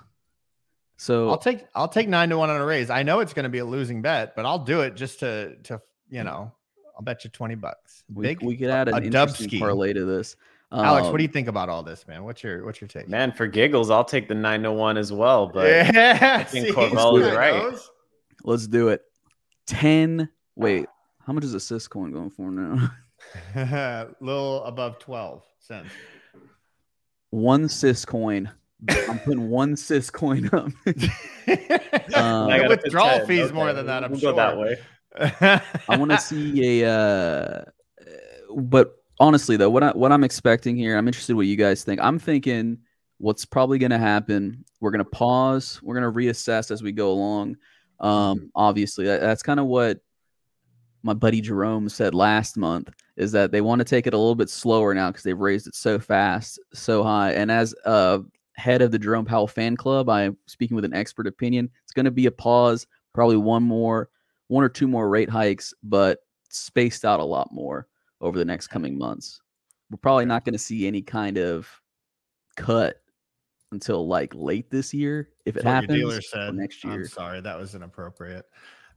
[0.98, 2.90] So I'll take I'll take nine to one on a raise.
[2.90, 5.56] I know it's going to be a losing bet, but I'll do it just to
[5.64, 5.80] to
[6.10, 6.26] you mm.
[6.26, 6.52] know.
[6.96, 8.04] I'll bet you twenty bucks.
[8.12, 8.42] we, Big.
[8.42, 9.60] we could add a an interesting Dubsky.
[9.60, 10.36] parlay to this.
[10.74, 12.24] Alex, what Um, do you think about all this, man?
[12.24, 13.10] What's your what's your take?
[13.10, 15.48] Man, for giggles, I'll take the nine to one as well.
[15.48, 17.54] But yeah, think see, Corval is right.
[17.56, 17.90] knows.
[18.44, 19.02] Let's do it.
[19.68, 20.30] Ten.
[20.56, 20.86] Wait,
[21.26, 22.90] how much is a Syscoin going for now?
[23.56, 25.90] a little above 12 cents.
[27.32, 28.50] one Syscoin.
[28.90, 30.72] I'm putting one Syscoin up.
[32.16, 34.04] Um, I The gotta put withdrawal fees Okay, more than that.
[34.04, 34.34] I'm we'll sure.
[34.34, 35.62] go that way.
[35.88, 36.90] I want to see a.
[36.90, 37.64] Uh,
[38.56, 42.02] but honestly, though, what I what I'm expecting here, I'm interested what you guys think.
[42.02, 42.80] I'm thinking
[43.20, 44.66] what's probably going to happen.
[44.82, 45.80] We're going to pause.
[45.84, 47.58] We're going to reassess as we go along.
[48.00, 50.00] Um, obviously, that, that's kind of what
[51.04, 52.90] my buddy Jerome said last month.
[53.16, 55.68] Is that they want to take it a little bit slower now because they've raised
[55.68, 57.34] it so fast, so high.
[57.34, 58.20] And as uh,
[58.56, 61.70] head of the Jerome Powell fan club, I'm speaking with an expert opinion.
[61.84, 64.10] It's going to be a pause, probably one more
[64.48, 67.88] one or two more rate hikes, but spaced out a lot more
[68.22, 69.42] over the next coming months.
[69.90, 71.68] We're probably not going to see any kind of
[72.56, 73.02] cut
[73.72, 75.98] until like late this year, if it happens.
[75.98, 76.54] dealer said.
[76.56, 76.94] next year.
[76.94, 78.46] I'm sorry, that was inappropriate.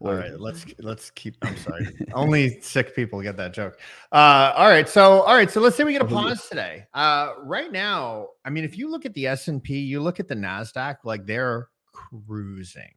[0.01, 1.37] All right, let's let's keep.
[1.43, 1.87] I'm sorry.
[2.13, 3.79] Only sick people get that joke.
[4.13, 6.85] Uh, all right, so all right, so let's say we get a pause today.
[6.93, 10.21] Uh, right now, I mean, if you look at the S and P, you look
[10.21, 12.93] at the Nasdaq, like they're cruising.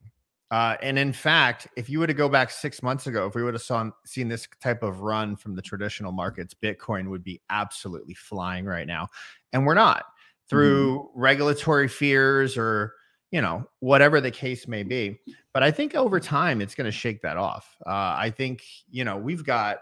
[0.50, 3.44] Uh, and in fact, if you were to go back six months ago, if we
[3.44, 7.42] would have saw, seen this type of run from the traditional markets, Bitcoin would be
[7.50, 9.10] absolutely flying right now.
[9.52, 10.06] And we're not
[10.50, 12.94] through regulatory fears or,
[13.32, 15.20] you know, whatever the case may be.
[15.54, 17.76] But I think over time, it's going to shake that off.
[17.86, 19.80] Uh, I think, you know, we've got.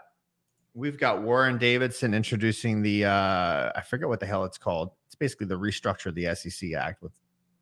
[0.78, 4.90] We've got Warren Davidson introducing the uh, I forget what the hell it's called.
[5.06, 7.12] It's basically the restructure of the SEC Act with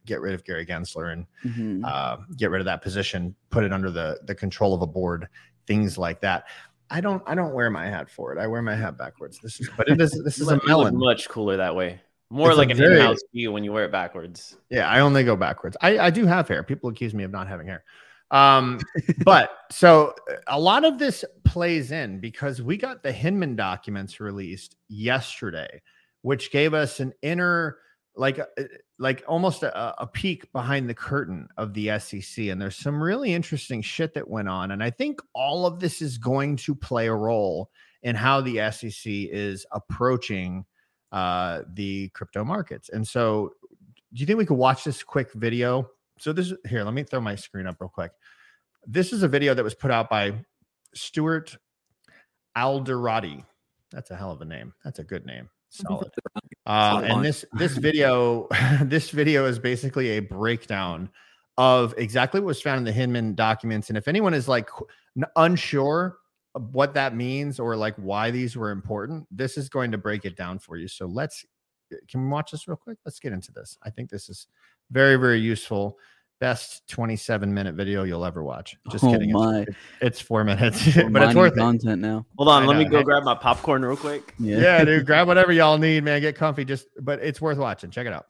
[0.07, 1.85] get rid of Gary Gensler and Mhm.
[1.85, 5.29] uh, get rid of that position, put it under the the control of a board,
[5.67, 6.45] things like that.
[6.91, 8.39] I don't I don't wear my hat for it.
[8.39, 9.39] I wear my hat backwards.
[9.43, 10.99] This is but it is this is a look- look melon.
[10.99, 12.01] much cooler that way.
[12.31, 14.57] More It's like an very- in-house view when you wear it backwards.
[14.71, 15.77] Yeah, I only go backwards.
[15.81, 16.63] I, I do have hair.
[16.63, 17.85] People accuse me of not having hair.
[18.31, 18.81] Um,
[19.25, 20.15] but so
[20.49, 25.81] a lot of this plays in because we got the Hinman documents released yesterday,
[26.23, 27.77] which gave us an inner,
[28.17, 28.45] like, uh,
[28.99, 32.47] like almost a, a peek behind the curtain of the SEC.
[32.47, 34.71] And there's some really interesting shit that went on.
[34.71, 37.71] And I think all of this is going to play a role
[38.03, 40.65] in how the SEC is approaching
[41.13, 42.89] uh, the crypto markets.
[42.91, 43.53] And so
[44.13, 45.91] do you think we could watch this quick video?
[46.19, 48.13] So this here, let me throw my screen up real quick.
[48.87, 50.35] This is a video that was put out by
[50.95, 51.57] Stuart
[52.57, 53.45] Alderoty.
[53.91, 54.75] That's a hell of a name.
[54.85, 55.49] That's a good name.
[55.75, 56.13] Solid.
[56.67, 58.49] Uh, and this this video
[58.83, 61.11] this video is basically a breakdown
[61.59, 63.89] of exactly what was found in the Hinman documents.
[63.89, 64.71] And if anyone is like
[65.37, 66.19] unsure
[66.71, 70.37] what that means or like why these were important, this is going to break it
[70.37, 70.87] down for you.
[70.87, 71.45] So let's
[72.09, 72.99] can we watch this real quick?
[73.05, 73.77] Let's get into this.
[73.83, 74.47] I think this is
[74.91, 75.99] very, very useful.
[76.41, 78.77] Best 27 minute video you'll ever watch.
[78.91, 79.31] Just Oh kidding.
[79.31, 79.59] It's- my.
[79.61, 81.59] It's, it's four minutes, We're but it's mining worth it.
[81.59, 82.27] content now.
[82.37, 83.05] Hold on, I let me go Hey.
[83.05, 84.35] grab my popcorn real quick.
[84.39, 84.59] Yeah.
[84.59, 86.21] Yeah, dude, grab whatever y'all need, man.
[86.21, 86.65] Get comfy.
[86.65, 87.91] Just, but it's worth watching.
[87.91, 88.27] Check it out.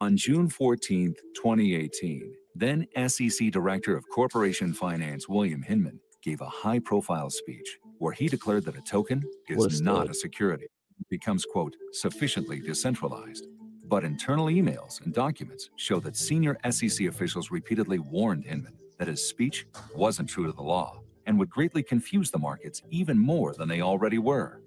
[0.00, 6.78] On June 14, 2018, then SEC Director of Corporation Finance William Hinman gave a high
[6.80, 9.22] profile speech where he declared that a token
[9.54, 10.66] What a is not a security.
[11.08, 13.46] Becomes, quote, sufficiently decentralized.
[13.92, 19.22] But internal emails and documents show that senior SEC officials repeatedly warned Hinman that his
[19.22, 23.68] speech wasn't true to the law and would greatly confuse the markets even more than
[23.68, 24.62] they already were.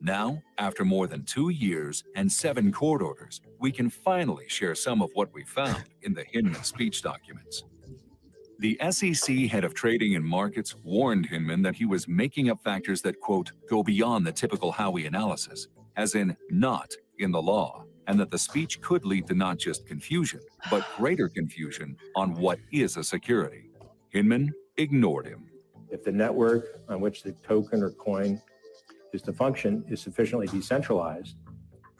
[0.00, 5.02] Now, after more than two years and seven court orders, we can finally share some
[5.02, 7.64] of what we found in the Hinman speech documents.
[8.60, 13.02] The SEC head of trading and markets warned Hinman that he was making up factors
[13.02, 18.18] that, quote, go beyond the typical Howey analysis, as in not in the law, and
[18.18, 22.96] that the speech could lead to not just confusion, but greater confusion on what is
[22.96, 23.70] a security.
[24.08, 25.46] Hinman ignored him.
[25.90, 28.42] if the network on which the token or coin
[29.12, 31.36] is to function is sufficiently decentralized,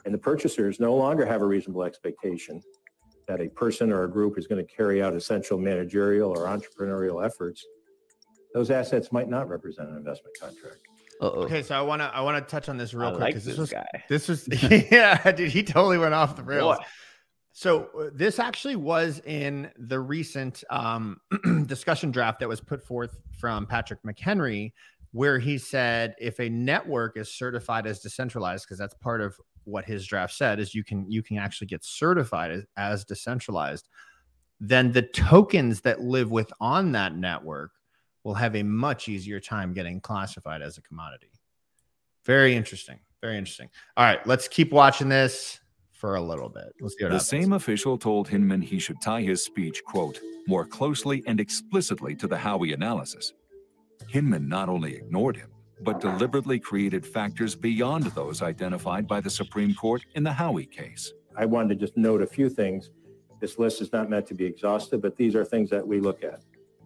[0.03, 2.61] and the purchasers no longer have a reasonable expectation
[3.29, 7.25] that a person or a group is going to carry out essential managerial or entrepreneurial
[7.25, 7.65] efforts,
[8.53, 10.79] those assets might not represent an investment contract.
[11.21, 11.43] Uh-oh.
[11.43, 13.33] Okay, so I want to I want to touch on this real I quick like
[13.35, 14.03] because this this was guy.
[14.09, 14.47] this was
[14.91, 16.77] yeah, dude, he totally went off the rails.
[16.77, 16.83] Boy.
[17.53, 21.19] So uh, this actually was in the recent um,
[21.65, 24.71] discussion draft that was put forth from Patrick McHenry
[25.11, 29.85] where he said if a network is certified as decentralized, because that's part of what
[29.85, 33.89] his draft said, is you can you can actually get certified as, as decentralized,
[34.59, 37.71] then the tokens that live within that network
[38.23, 41.31] will have a much easier time getting classified as a commodity.
[42.25, 42.99] Very interesting.
[43.21, 43.69] Very interesting.
[43.97, 45.59] All right, let's keep watching this
[45.93, 46.73] for a little bit.
[46.81, 47.27] Let's see what The happens.
[47.27, 52.27] same official told Hinman he should tie his speech, quote, more closely and explicitly to
[52.27, 53.33] the Howey analysis.
[54.09, 55.49] Hinman not only ignored him,
[55.81, 61.13] but deliberately created factors beyond those identified by the Supreme Court in the Howey case.
[61.35, 62.89] I wanted to just note a few things.
[63.39, 66.23] This list is not meant to be exhaustive, but these are things that we look
[66.23, 66.41] at.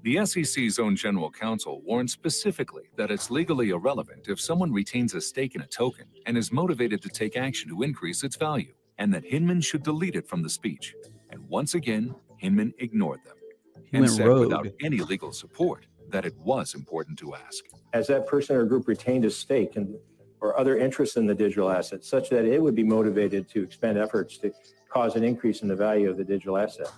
[0.06, 5.20] The SEC's own general counsel warned specifically that it's legally irrelevant if someone retains a
[5.20, 9.12] stake in a token and is motivated to take action to increase its value, and
[9.12, 10.94] that Hinman should delete it from the speech.
[11.32, 13.34] And once again, Hinman ignored them
[13.90, 14.42] He and said rogue.
[14.42, 17.64] without any legal support that it was important to ask.
[17.92, 19.98] Has that person or group retained a stake in,
[20.40, 23.98] or other interests in the digital asset such that it would be motivated to expend
[23.98, 24.52] efforts to
[24.88, 26.92] cause an increase in the value of the digital asset?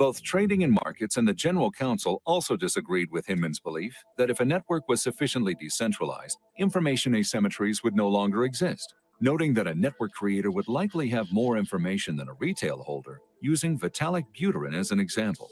[0.00, 4.40] Both Trading and Markets and the General Counsel also disagreed with Hinman's belief that if
[4.40, 10.12] a network was sufficiently decentralized, information asymmetries would no longer exist, noting that a network
[10.14, 15.00] creator would likely have more information than a retail holder, using Vitalik Buterin as an
[15.00, 15.50] example.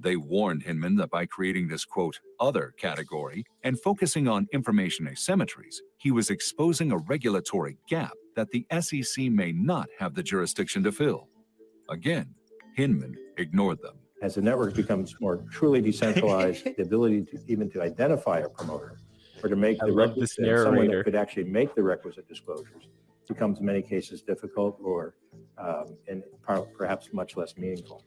[0.00, 5.76] They warned Hinman that by creating this quote, other category and focusing on information asymmetries,
[5.98, 10.90] he was exposing a regulatory gap that the SEC may not have the jurisdiction to
[10.90, 11.28] fill.
[11.90, 12.34] Again,
[12.74, 13.96] Hinman ignored them.
[14.22, 18.98] As the network becomes more truly decentralized, the ability to even to identify a promoter
[19.42, 22.28] or to make I the love this requisite, someone that could actually make the requisite
[22.28, 22.88] disclosures
[23.28, 25.14] becomes in many cases difficult or
[25.58, 26.22] um, and
[26.76, 28.04] perhaps much less meaningful.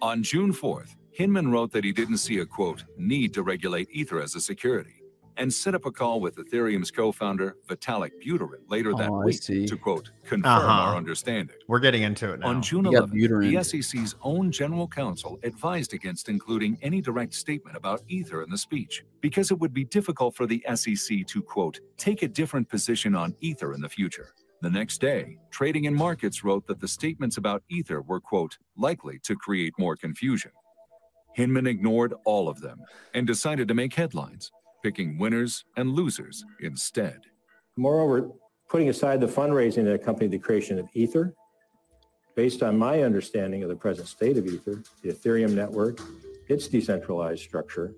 [0.00, 4.20] On June 4th, Hinman wrote that he didn't see a quote, need to regulate Ether
[4.20, 5.01] as a security,
[5.36, 9.24] and set up a call with Ethereum's co founder, Vitalik Buterin, later that Oh, I
[9.26, 9.66] week see.
[9.66, 10.68] to quote, confirm Uh-huh.
[10.90, 11.56] our understanding.
[11.68, 12.48] We're getting into it now.
[12.48, 13.50] On June You 11th, Buterin.
[13.50, 18.58] the SEC's own general counsel advised against including any direct statement about Ether in the
[18.58, 23.14] speech because it would be difficult for the SEC to, quote, take a different position
[23.14, 24.34] on Ether in the future.
[24.60, 29.18] The next day, Trading and Markets wrote that the statements about Ether were, quote, likely
[29.24, 30.52] to create more confusion.
[31.34, 32.78] Hinman ignored all of them
[33.14, 37.20] and decided to make headlines, picking winners and losers instead.
[37.76, 38.30] Moreover,
[38.68, 41.34] putting aside the fundraising that accompanied the creation of Ether,
[42.34, 46.00] based on my understanding of the present state of Ether, the Ethereum network,
[46.48, 47.94] its decentralized structure,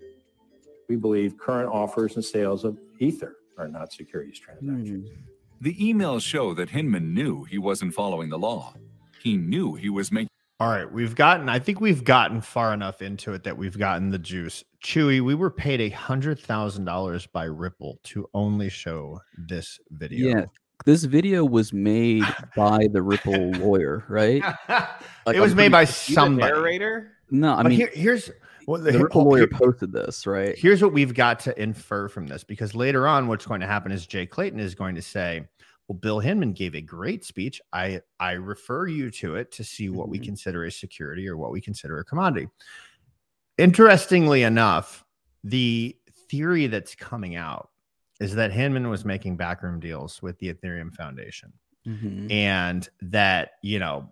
[0.88, 5.09] we believe current offers and sales of Ether are not securities transactions.
[5.09, 5.20] Hmm.
[5.61, 8.75] The emails show that Hinman knew he wasn't following the law.
[9.23, 10.29] He knew he was making
[10.61, 11.49] All right, we've gotten.
[11.49, 14.62] I think we've gotten far enough into it that we've gotten the juice.
[14.85, 20.29] Chewy, we were paid a hundred thousand dollars by Ripple to only show this video.
[20.29, 20.45] Yeah,
[20.85, 22.23] this video was made
[22.55, 24.43] by the Ripple lawyer, right?
[25.27, 26.53] Like, it was I'm made pretty- by You the somebody.
[26.53, 27.12] narrator?
[27.31, 28.31] No, I but mean here, here's
[28.67, 30.57] what the, the Ripple oh, lawyer posted this, right?
[30.57, 33.90] here's what we've got to infer from this because later on what's going to happen
[33.90, 35.47] is jay clayton is going to say
[35.88, 39.88] well bill hinman gave a great speech i i refer you to it to see
[39.88, 40.25] what we Mhm.
[40.25, 42.49] consider a security or what we consider a commodity
[43.59, 45.05] interestingly enough
[45.44, 45.97] the
[46.29, 47.70] theory that's coming out
[48.20, 51.53] is that hinman was making backroom deals with the ethereum foundation
[51.87, 52.31] Mhm.
[52.33, 54.11] and that you know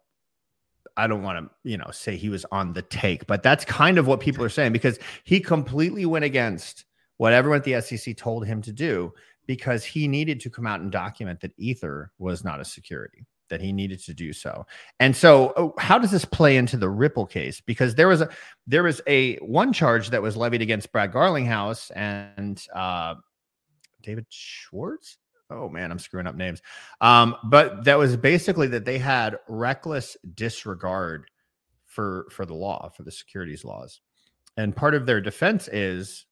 [0.96, 3.96] i don't want to you know say he was on the take but that's kind
[3.98, 6.84] of what people are saying because he completely went against
[7.16, 9.12] what everyone at the sec told him to do
[9.46, 13.60] because he needed to come out and document that ether was not a security that
[13.60, 14.64] he needed to do so
[14.98, 18.28] and so oh, how does this play into the ripple case because there was a
[18.66, 23.14] there was a one charge that was levied against brad garlinghouse and uh
[24.00, 25.18] david schwartz
[25.50, 26.62] oh man i'm screwing up names
[27.02, 31.26] um, but that was basically that they had reckless disregard
[31.92, 34.00] for for the law, for the securities laws.
[34.56, 36.26] And part of their defense is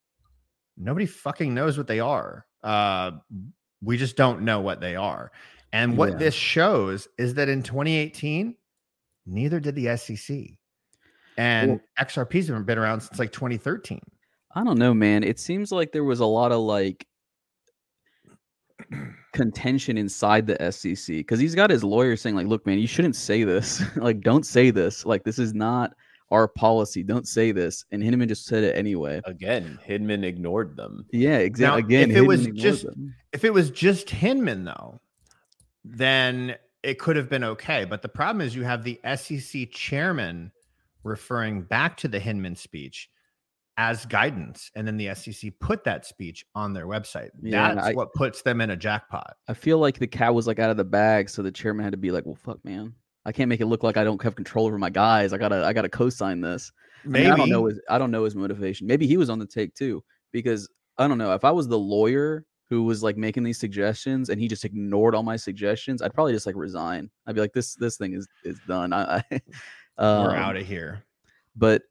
[0.77, 2.47] nobody fucking knows what they are.
[2.63, 3.13] Uh,
[3.83, 5.33] we just don't know what they are.
[5.73, 6.17] And what Yeah.
[6.19, 8.57] this shows is that in 2018,
[9.27, 10.59] neither did the SEC.
[11.37, 14.01] And Well- XRPs haven't been around since like 2013.
[14.55, 15.23] I don't know, man.
[15.23, 17.07] It seems like there was a lot of like
[19.33, 23.17] contention inside the SEC because he's got his lawyer saying, like, look, man, you shouldn't
[23.17, 23.81] say this.
[23.97, 25.07] like, don't say this.
[25.07, 25.95] Like, this is not
[26.31, 27.03] our policy.
[27.03, 27.85] Don't say this.
[27.91, 29.21] And Hinman just said it anyway.
[29.25, 31.07] Again, Hinman ignored them.
[31.13, 31.83] Yeah, Now, exactly.
[31.83, 33.15] Again, if it was Hinman ignored just- them.
[33.33, 35.01] if it was just Hinman though,
[35.85, 37.85] then it could have been okay.
[37.85, 40.53] But the problem is you have the SEC chairman
[41.03, 43.09] referring back to the Hinman speech
[43.77, 44.71] as guidance.
[44.77, 47.31] And then the SEC put that speech on their website.
[47.43, 49.37] Yeah, That's I- what puts them in a jackpot.
[49.49, 51.93] I feel like the cat was like out of the bag, so the chairman had
[51.93, 52.95] to be like, "Well, fuck, man,
[53.25, 55.33] I can't make it look like I don't have control over my guys.
[55.33, 56.73] I gotta, I gotta co-sign this."
[57.05, 58.87] I, mean, Maybe I don't know his, I don't know his motivation.
[58.87, 60.03] Maybe he was on the take too,
[60.33, 60.69] because
[60.99, 64.41] I don't know if I was the lawyer who was like making these suggestions and
[64.41, 67.11] he just ignored all my suggestions, I'd probably just like resign.
[67.27, 69.41] I'd be like, "This, this thing is is done." I, I
[69.99, 71.05] we're um, out of here.
[71.57, 71.83] but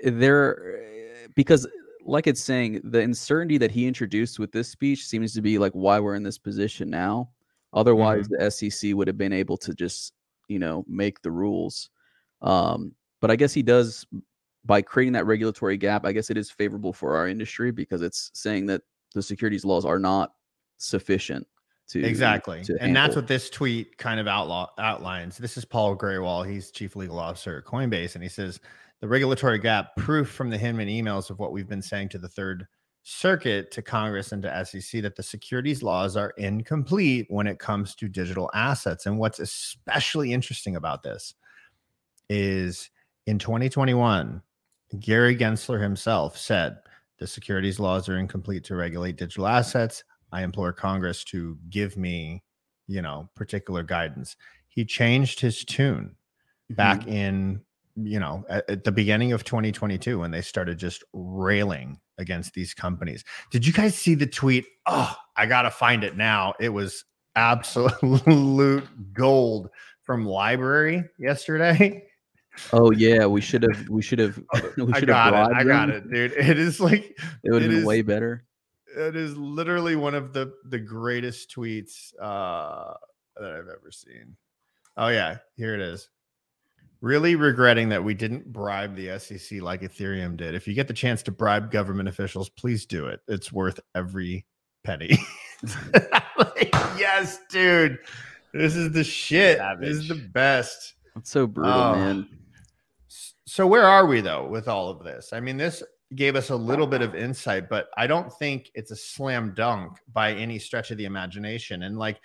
[0.00, 1.70] there eh, because eh,
[2.04, 5.72] like it's saying the uncertainty that he introduced with this speech seems to be like
[5.72, 7.28] why we're in this position now
[7.72, 8.44] otherwise mm-hmm.
[8.44, 10.12] the sec would have been able to just
[10.48, 11.90] you know make the rules
[12.42, 14.06] um but i guess he does
[14.64, 18.30] by creating that regulatory gap i guess it is favorable for our industry because it's
[18.34, 18.82] saying that
[19.14, 20.32] the securities laws are not
[20.78, 21.46] sufficient
[21.88, 22.62] to Exactly.
[22.64, 25.38] to And that's what this tweet kind of outlaw outlines.
[25.38, 26.48] This is Paul Grewal.
[26.48, 28.14] He's chief legal officer at Coinbase.
[28.14, 28.60] And he says
[29.00, 32.28] the regulatory gap proof from the Hinman emails of what we've been saying to the
[32.28, 32.66] third
[33.08, 37.94] circuit to Congress and to SEC that the securities laws are incomplete when it comes
[37.94, 39.06] to digital assets.
[39.06, 41.32] And what's especially interesting about this
[42.28, 42.90] is
[43.28, 44.42] in 2021,
[44.98, 46.78] Gary Gensler himself said
[47.18, 50.02] the securities laws are incomplete to regulate digital assets.
[50.32, 52.42] I implore Congress to give me,
[52.88, 54.34] you know, particular guidance.
[54.66, 56.16] He changed his tune
[56.70, 57.06] back Mhm.
[57.06, 57.60] in,
[57.94, 62.74] you know, at, at the beginning of 2022 when they started just railing against these
[62.74, 63.24] companies.
[63.50, 64.66] Did you guys see the tweet?
[64.86, 66.54] Oh, I got to find it now.
[66.60, 67.04] It was
[67.34, 69.68] absolute gold
[70.02, 72.02] from library yesterday.
[72.72, 74.38] oh yeah we should have we should have
[74.78, 75.56] we I should got have it.
[75.56, 75.96] I got them.
[75.96, 76.32] it, dude.
[76.38, 78.44] It is like it would have been is- way better
[78.96, 82.94] it is literally one of the the greatest tweets uh
[83.38, 84.36] that I've ever seen.
[84.96, 86.08] Oh yeah, here it is.
[87.02, 90.54] Really regretting that we didn't bribe the SEC like Ethereum did.
[90.54, 93.20] If you get the chance to bribe government officials, please do it.
[93.28, 94.46] It's worth every
[94.84, 95.18] penny.
[96.38, 96.68] Like,
[96.98, 97.98] yes, dude.
[98.52, 99.58] This is the shit.
[99.80, 100.94] This is the best.
[101.14, 101.94] That's so brutal, Oh.
[101.94, 102.28] man.
[103.46, 105.32] So where are we though with all of this?
[105.32, 105.82] I mean, this
[106.14, 109.96] gave us a little bit of insight, but I don't think it's a slam dunk
[110.12, 111.84] by any stretch of the imagination.
[111.84, 112.20] And like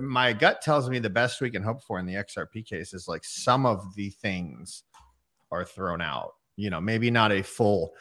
[0.00, 3.06] my gut tells me the best we can hope for in the XRP case is
[3.08, 4.84] like some of the things
[5.52, 6.32] are thrown out.
[6.56, 7.92] You know, maybe not a full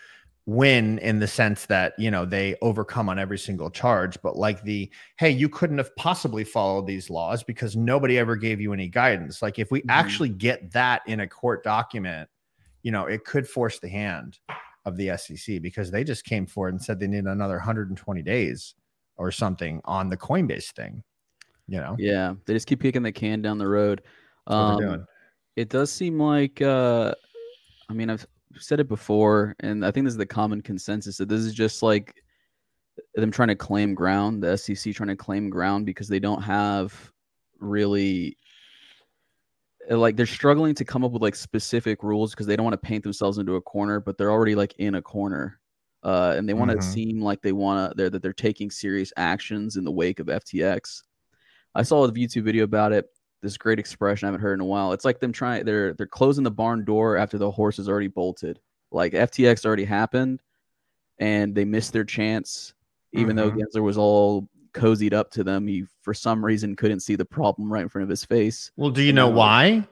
[0.45, 4.61] win in the sense that you know they overcome on every single charge but like
[4.63, 8.89] the hey you couldn't have possibly followed these laws because nobody ever gave you any
[8.89, 9.85] guidance like if we Mhm.
[9.87, 12.29] actually get that in a court document
[12.81, 14.39] you know it could force the hand
[14.83, 18.75] of the SEC because they just came forward and said they need another 120 days
[19.15, 21.03] or something on the Coinbase thing
[21.67, 24.01] you know Yeah, they just keep kicking the can down the road.
[24.57, 25.07] That's what they're Um,
[25.55, 27.13] it does seem like uh
[27.89, 28.25] i mean i've
[28.57, 31.83] said it before and i think this is the common consensus that this is just
[31.83, 32.15] like
[33.15, 37.11] them trying to claim ground the sec trying to claim ground because they don't have
[37.59, 38.37] really
[39.91, 42.73] uh, like they're struggling to come up with like specific rules because they don't want
[42.73, 45.59] to paint themselves into a corner but they're already like in a corner
[46.03, 46.81] uh, and they want to Mhm.
[46.81, 50.27] seem like they want to they're that they're taking serious actions in the wake of
[50.27, 51.03] ftx
[51.75, 53.09] i saw a youtube video about it
[53.41, 54.93] this great expression I haven't heard in a while.
[54.93, 58.07] It's like them trying they're they're closing the barn door after the horse is already
[58.07, 58.57] bolted.
[58.89, 60.41] Like FTX already happened
[61.19, 62.73] and they missed their chance
[63.11, 63.57] even though Mhm.
[63.59, 65.67] Gensler was all cozied up to them.
[65.67, 68.71] He for some reason couldn't see the problem right in front of his face.
[68.77, 69.35] well do you know No.
[69.35, 69.85] why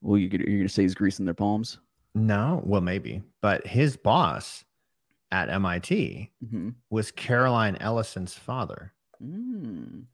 [0.00, 1.80] Well, you you're going to say he's greasing their palms.
[2.14, 4.64] no well maybe but his boss
[5.32, 8.92] at MIT hmm was Caroline Ellison's father.
[9.20, 10.04] Mm.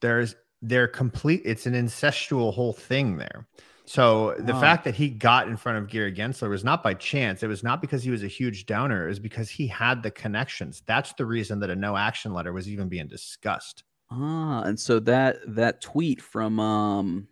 [0.00, 1.42] There's they're complete.
[1.44, 3.46] It's an incestual whole thing there.
[3.86, 4.60] So the Wow.
[4.60, 7.42] fact that he got in front of Gary Gensler was not by chance.
[7.42, 9.06] It was not because he was a huge downer.
[9.06, 10.82] It was because he had the connections.
[10.86, 13.84] That's the reason that a no action letter was even being discussed.
[14.10, 17.26] Ah, and so that that tweet from um,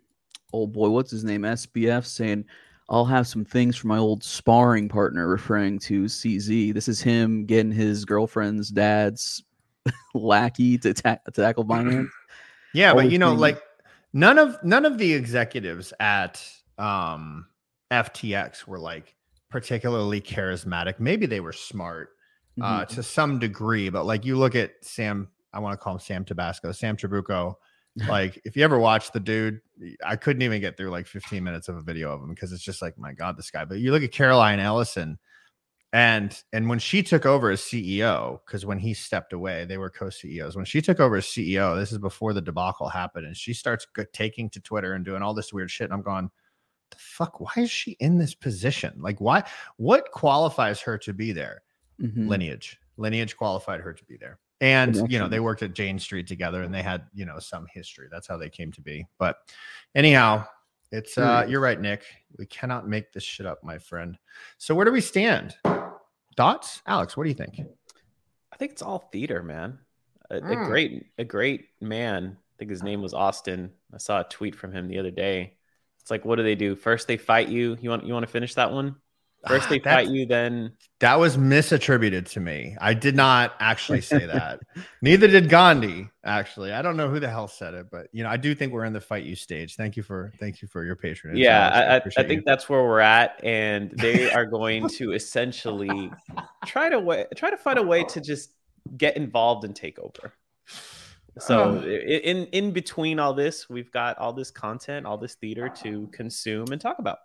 [0.53, 1.43] oh boy, what's his name?
[1.43, 2.45] SBF saying,
[2.89, 6.73] "I'll have some things for my old sparring partner," referring to CZ.
[6.73, 9.43] This is him getting his girlfriend's dad's
[10.15, 12.09] lackey to, ta- to tackle Binance.
[12.75, 13.61] Yeah, but you know, like
[14.13, 16.43] none of none of the executives at
[16.79, 17.47] um
[17.91, 19.15] FTX were like
[19.51, 21.01] particularly charismatic.
[21.01, 22.11] Maybe they were smart.
[22.61, 22.89] uh, Mhm.
[22.89, 23.89] to some degree.
[23.89, 27.55] But like you look at Sam, I want to call him Sam Tabasco, Sam Trabucco.
[28.09, 29.61] Like if you ever watch the dude,
[30.05, 32.63] I couldn't even get through like 15 minutes of a video of him because it's
[32.65, 33.65] just like, my God, this guy.
[33.65, 35.19] But you look at Caroline Ellison,
[35.93, 39.91] and and when she took over as CEO, because when he stepped away, they were
[39.91, 40.55] co-CEOs.
[40.57, 43.87] When she took over as CEO, this is before the debacle happened, and she starts
[43.95, 45.85] go- taking to Twitter and doing all this weird shit.
[45.85, 46.31] And I'm going,
[46.91, 47.41] the fuck?
[47.41, 48.95] Why is she in this position?
[48.99, 49.45] Like, why?
[49.77, 51.63] What qualifies her to be there?
[52.01, 52.29] Mhm.
[52.29, 52.79] Lineage.
[52.97, 54.39] Lineage qualified her to be there.
[54.61, 57.67] And you know, they worked at Jane Street together and they had, you know, some
[57.73, 58.09] history.
[58.11, 59.07] That's how they came to be.
[59.19, 59.37] But
[59.95, 60.47] anyhow,
[60.93, 61.51] it's uh Curious.
[61.51, 62.03] you're right, Nick.
[62.39, 64.19] We cannot make this shit up, my friend.
[64.59, 65.57] So where do we stand?
[66.37, 66.83] Thoughts?
[66.87, 67.61] Alex, what do you think?
[68.53, 69.79] I think it's all theater, man.
[70.31, 70.67] A, a Mm.
[70.67, 72.37] great, a great man.
[72.39, 73.73] I think his name was Austin.
[73.93, 75.55] I saw a tweet from him the other day.
[76.01, 76.75] It's like, what do they do?
[76.77, 77.77] First, they fight you.
[77.81, 78.97] You want, you want to finish that one?
[79.47, 82.77] First, Ah, they fight you, then That was misattributed to me.
[82.81, 84.61] I did not actually say that.
[85.01, 86.09] Neither did Gandhi.
[86.25, 88.73] Actually, I don't know who the hell said it, but you know, I do think
[88.73, 89.77] we're in the fight you stage.
[89.77, 91.39] Thank you for thank you for your patronage.
[91.39, 92.43] yeah, I, I, I think you.
[92.45, 96.11] that's where we're at, and they are going to essentially
[96.67, 98.55] try to way, try to find a way to just
[98.97, 100.33] get involved and take over.
[101.39, 105.69] So Um, in in between all this, we've got all this content, all this theater
[105.85, 107.19] to consume and talk about.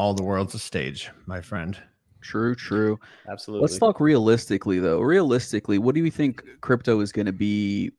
[0.00, 1.76] All the world's a stage, my friend.
[2.22, 2.98] True, true.
[3.30, 3.66] Absolutely.
[3.66, 5.00] Let's talk realistically, though.
[5.00, 7.90] Realistically, what do you think crypto is going to be?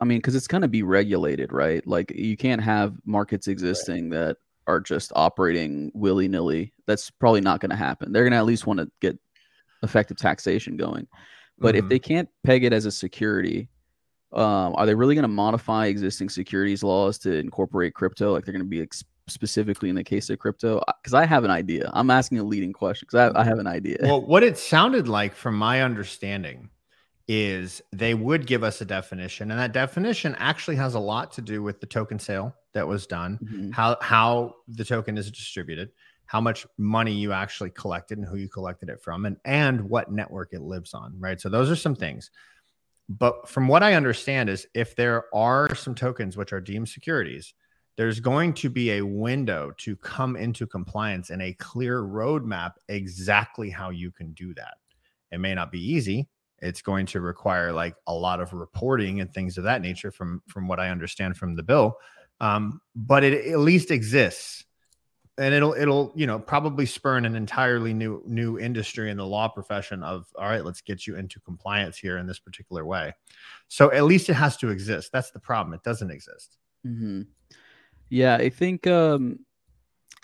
[0.00, 1.86] I mean, because it's going to be regulated, right?
[1.86, 6.72] Like, you can't have markets existing that are just operating willy nilly.
[6.88, 8.12] That's probably not going to happen.
[8.12, 9.16] They're going to at least want to get
[9.84, 11.06] effective taxation going.
[11.58, 11.88] But if Mhm.
[11.88, 13.68] they can't peg it as a security,
[14.32, 18.32] um, are they really going to modify existing securities laws to incorporate crypto?
[18.32, 20.82] Like they're going to be ex- specifically in the case of crypto?
[21.00, 21.90] Because I have an idea.
[21.94, 23.98] I'm asking a leading question because I, I have an idea.
[24.02, 26.70] well, what it sounded like, from my understanding,
[27.26, 31.40] is they would give us a definition, and that definition actually has a lot to
[31.40, 33.72] do with the token sale that was done, Mhm.
[33.72, 35.90] how how the token is distributed,
[36.26, 40.12] how much money you actually collected, and who you collected it from, and and what
[40.12, 41.14] network it lives on.
[41.18, 41.40] Right.
[41.40, 42.30] So those are some things.
[43.08, 47.52] But from what I understand is if there are some tokens which are deemed securities,
[47.96, 53.70] there's going to be a window to come into compliance and a clear roadmap exactly
[53.70, 54.74] how you can do that.
[55.30, 56.28] It may not be easy.
[56.60, 60.42] It's going to require like a lot of reporting and things of that nature from
[60.48, 61.98] from what I understand from the bill.
[62.40, 64.64] Um, but it at least exists.
[65.36, 69.48] And it'll it'll you know probably spurn an entirely new new industry in the law
[69.48, 73.12] profession of all right let's get you into compliance here in this particular way
[73.66, 77.22] so at least it has to exist that's the problem it doesn't exist hmm
[78.08, 79.40] Yeah, I think um,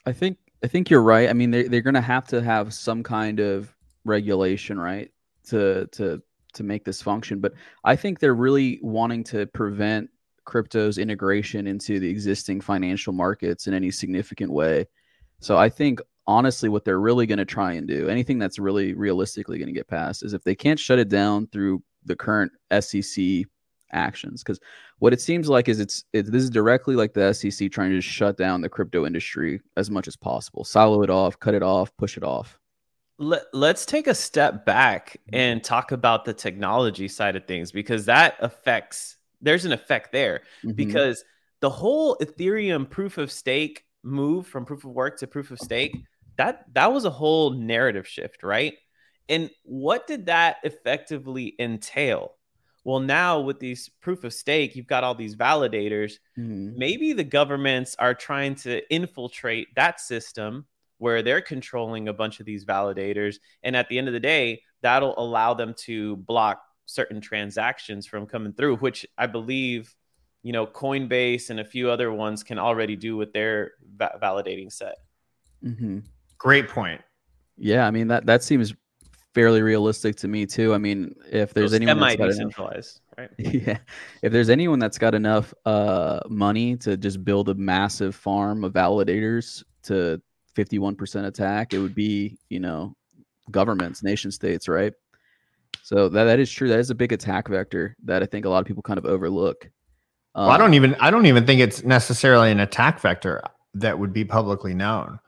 [0.07, 1.29] I think I think you're right.
[1.29, 3.75] I mean, they they're gonna have to have some kind of
[4.05, 5.11] regulation, right,
[5.49, 6.23] to to
[6.55, 7.41] to make this function.
[7.41, 7.55] But
[7.85, 10.11] I think they're really wanting to prevent
[10.45, 14.87] crypto's integration into the existing financial markets in any significant way.
[15.39, 18.95] So I think honestly, what they're really going to try and do, anything that's really
[18.95, 22.53] realistically going to get passed, is if they can't shut it down through the current
[22.81, 23.45] SEC
[23.93, 24.61] actions, because
[24.99, 28.01] what it seems like is it's it, this is directly like the SEC trying to
[28.01, 31.97] shut down the crypto industry as much as possible, silo it off, cut it off,
[31.97, 32.59] push it off.
[33.19, 38.07] Let, let's take a step back and talk about the technology side of things because
[38.07, 40.77] that affects there's an effect there Mhm.
[40.77, 41.25] because
[41.61, 45.95] the whole ethereum proof of stake move from proof of work to proof of stake
[46.39, 48.75] that that was a whole narrative shift right
[49.29, 52.37] and what did that effectively entail
[52.85, 56.75] well now with these proof of stake you've got all these validators Mhm.
[56.77, 60.67] maybe the governments are trying to infiltrate that system
[60.99, 64.63] where they're controlling a bunch of these validators and at the end of the day
[64.83, 69.95] that'll allow them to block certain transactions from coming through which i believe
[70.43, 74.73] you know coinbase and a few other ones can already do with their va- validating
[74.73, 74.97] set
[75.63, 76.05] Mhm.
[76.39, 77.01] great point
[77.63, 78.73] Yeah, I mean that that seems
[79.41, 80.75] fairly realistic to me too.
[80.75, 82.55] I mean, if there's So anyone that's got enough,
[83.19, 83.79] right yeah,
[84.23, 88.73] if there's anyone that's got enough uh money to just build a massive farm of
[88.73, 90.21] validators to
[90.57, 92.97] 51% attack, it would be you know
[93.51, 94.95] governments, nation states, right?
[95.83, 96.69] So that that is true.
[96.69, 99.07] That is a big attack vector that I think a lot of people kind of
[99.07, 99.71] overlook.
[100.45, 103.43] well, i don't Um, even i don't even think it's necessarily an attack vector
[103.75, 105.19] that would be publicly known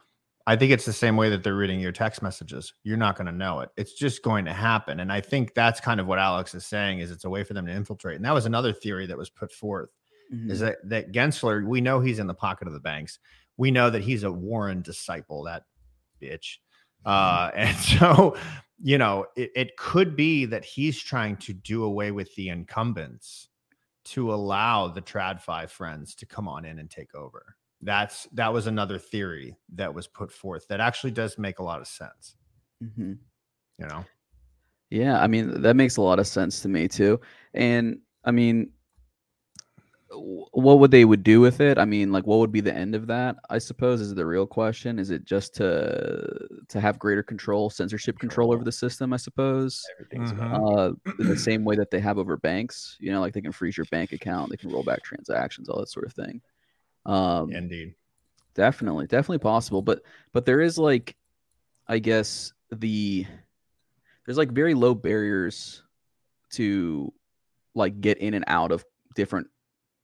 [0.46, 3.26] i think it's the same way that they're reading your text messages you're not going
[3.26, 6.18] to know it it's just going to happen and i think that's kind of what
[6.18, 8.72] alex is saying is it's a way for them to infiltrate and that was another
[8.72, 9.90] theory that was put forth
[10.32, 10.50] mhm.
[10.50, 13.18] is that that Gensler, we know he's in the pocket of the banks.
[13.56, 15.64] We know that he's a Warren disciple, that
[16.20, 16.56] bitch.
[17.04, 18.36] Uh, and so,
[18.82, 23.48] you know, it, it could be that he's trying to do away with the incumbents
[24.04, 27.56] to allow the TradFi friends to come on in and take over.
[27.82, 31.80] That's that was another theory that was put forth that actually does make a lot
[31.80, 32.36] of sense.
[32.82, 33.18] Mhm.
[33.78, 34.04] You know,
[34.90, 37.20] Yeah, I mean that makes a lot of sense to me too.
[37.54, 38.72] And I mean,
[40.10, 41.78] what would they would do with it?
[41.78, 43.36] I mean, like, what would be the end of that?
[43.48, 44.98] I suppose is the real question.
[44.98, 49.12] Is it just to to have greater control, censorship control, over the system?
[49.14, 49.82] I suppose.
[49.98, 50.46] Everything's Mhm.
[50.54, 52.96] about Uh, in the same way that they have over banks.
[53.00, 55.80] You know, like they can freeze your bank account, they can roll back transactions, all
[55.80, 56.42] that sort of thing.
[57.04, 57.94] Um, Indeed.
[58.54, 61.16] definitely definitely possible but but there is like
[61.88, 63.26] i guess the
[64.24, 65.82] there's like very low barriers
[66.50, 67.12] to
[67.74, 68.84] like get in and out of
[69.14, 69.48] different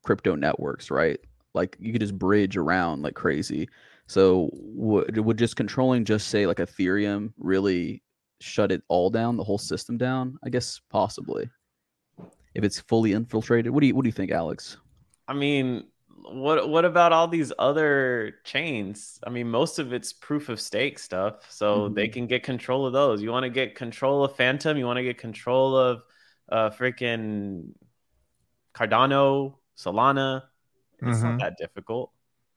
[0.03, 1.19] crypto networks right?
[1.55, 3.69] Like you could just bridge around like crazy.
[4.07, 8.03] So would would just controlling just say like ethereum really
[8.41, 10.39] shut it all down the whole system down?
[10.45, 11.49] I guess possibly.
[12.55, 14.79] If it's fully infiltrated what do you what do you think alex?
[15.27, 15.85] I mean,
[16.23, 19.19] what what about all these other chains?
[19.27, 22.93] I mean, most of it's proof of stake stuff, so they can get control of
[22.93, 23.23] those.
[23.23, 26.03] You want to get control of Fantom, you want to get control of
[26.51, 27.73] uh freaking
[28.75, 30.45] Cardano, Solana.
[31.03, 31.23] It's Mhm.
[31.23, 32.13] not that difficult.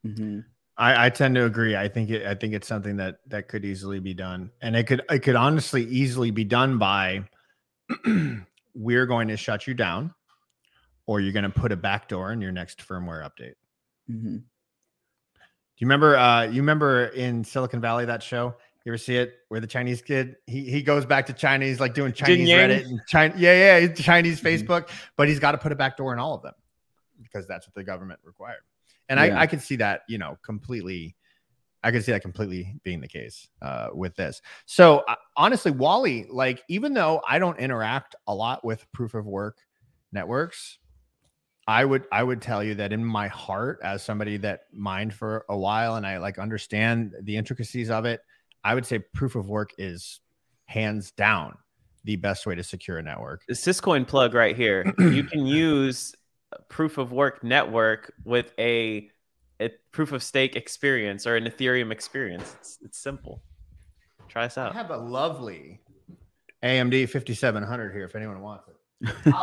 [0.06, 0.40] mm-hmm.
[0.78, 1.76] I, I tend to agree.
[1.76, 2.26] I think it.
[2.26, 5.02] I think it's something that that could easily be done, and it could.
[5.10, 7.26] It could honestly easily be done by
[8.74, 10.14] we're going to shut you down,
[11.12, 13.56] or you're going to put a backdoor in your next firmware update.
[14.10, 14.38] Mm-hmm.
[14.38, 14.44] Do
[15.78, 16.16] you remember?
[16.16, 18.56] Uh, you remember in Silicon Valley that show?
[18.86, 21.82] You ever see it where the Chinese kid he he goes back to China, he's
[21.82, 22.70] like doing Chinese Yang?
[22.70, 24.46] Reddit and China, yeah, yeah, Chinese Mhm.
[24.46, 26.54] Facebook, but he's got to put a backdoor in all of them
[27.22, 28.62] because that's what the government required.
[29.10, 29.38] And Yeah.
[29.38, 31.18] I I could see that you know completely.
[31.84, 34.42] I could see that completely being the case uh, with this.
[34.66, 39.26] So uh, honestly, Wally, like even though I don't interact a lot with proof of
[39.26, 39.58] work
[40.12, 40.78] networks,
[41.72, 45.46] I would I would tell you that in my heart, as somebody that mined for
[45.48, 48.20] a while and I like understand the intricacies of it,
[48.62, 50.20] I would say proof of work is
[50.66, 51.58] hands down
[52.04, 53.44] the best way to secure a network.
[53.48, 54.94] The Syscoin plug right here.
[55.00, 56.14] you can use
[56.68, 59.10] proof of work network with a,
[59.62, 62.54] a proof of stake experience or an Ethereum experience.
[62.60, 63.44] It's, it's simple.
[64.28, 64.66] Try this out.
[64.66, 64.76] I out.
[64.76, 65.80] have a lovely
[66.64, 68.76] AMD 5700 here if anyone wants it.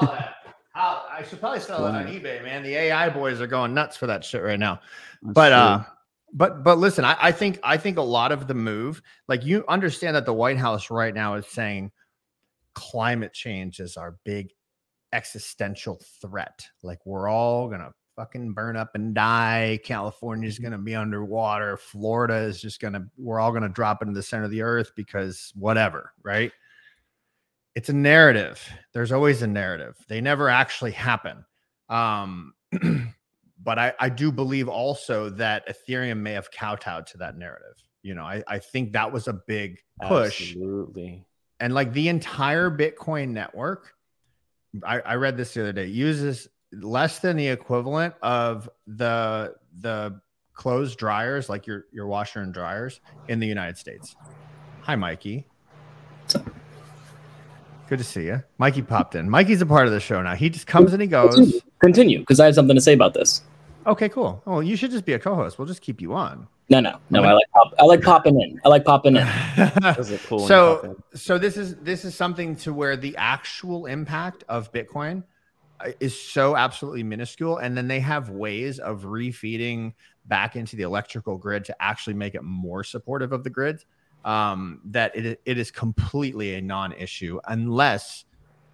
[1.18, 2.62] Uh, I should probably sell it on eBay, man.
[2.62, 4.80] The AI boys are going nuts for that shit right now.
[5.22, 5.84] but uh
[6.34, 9.64] but but listen I, I think i think a lot of the move like you
[9.66, 11.90] understand that the white house right now is saying
[12.74, 14.50] climate change is our big
[15.12, 16.66] existential threat.
[16.82, 19.78] Like we're all gonna fucking burn up and die.
[19.84, 21.76] California's gonna be underwater.
[21.76, 25.52] Florida is just gonna we're all gonna drop into the center of the earth because
[25.56, 26.52] whatever right
[27.78, 31.44] it's a narrative there's always a narrative they never actually happen
[31.88, 32.52] um
[33.62, 37.76] but I, I do believe also that Ethereum may have kowtowed to that narrative.
[38.02, 40.52] You know, I, I think that was a big push.
[40.52, 41.24] Absolutely.
[41.60, 43.94] And like the entire Bitcoin network,
[44.84, 50.20] I, I read this the other day, uses less than the equivalent of the the
[50.54, 54.14] clothes dryers, like your your washer and dryers in the United States.
[54.82, 55.46] Hi, Mikey.
[57.88, 58.42] Good to see you.
[58.58, 59.30] Mikey popped in.
[59.30, 60.34] Mikey's a part of the show now.
[60.34, 61.34] He just comes and he goes.
[61.34, 63.42] Continue, continue, because I have something to say about this.
[63.86, 64.42] Okay, cool.
[64.46, 65.58] Oh, you should just be a co-host.
[65.58, 66.46] We'll just keep you on.
[66.68, 67.22] No, no, no.
[67.22, 68.60] I like pop, I like popping in.
[68.62, 69.26] I like popping in.
[69.56, 69.66] Cool.
[69.96, 71.18] when you pop so in.
[71.18, 75.24] so this is this is something to where the actual impact of Bitcoin
[75.80, 79.94] uh, is so absolutely minuscule, and then they have ways of refeeding
[80.26, 83.82] back into the electrical grid to actually make it more supportive of the grid.
[84.28, 88.26] Um, that it it is completely a non-issue unless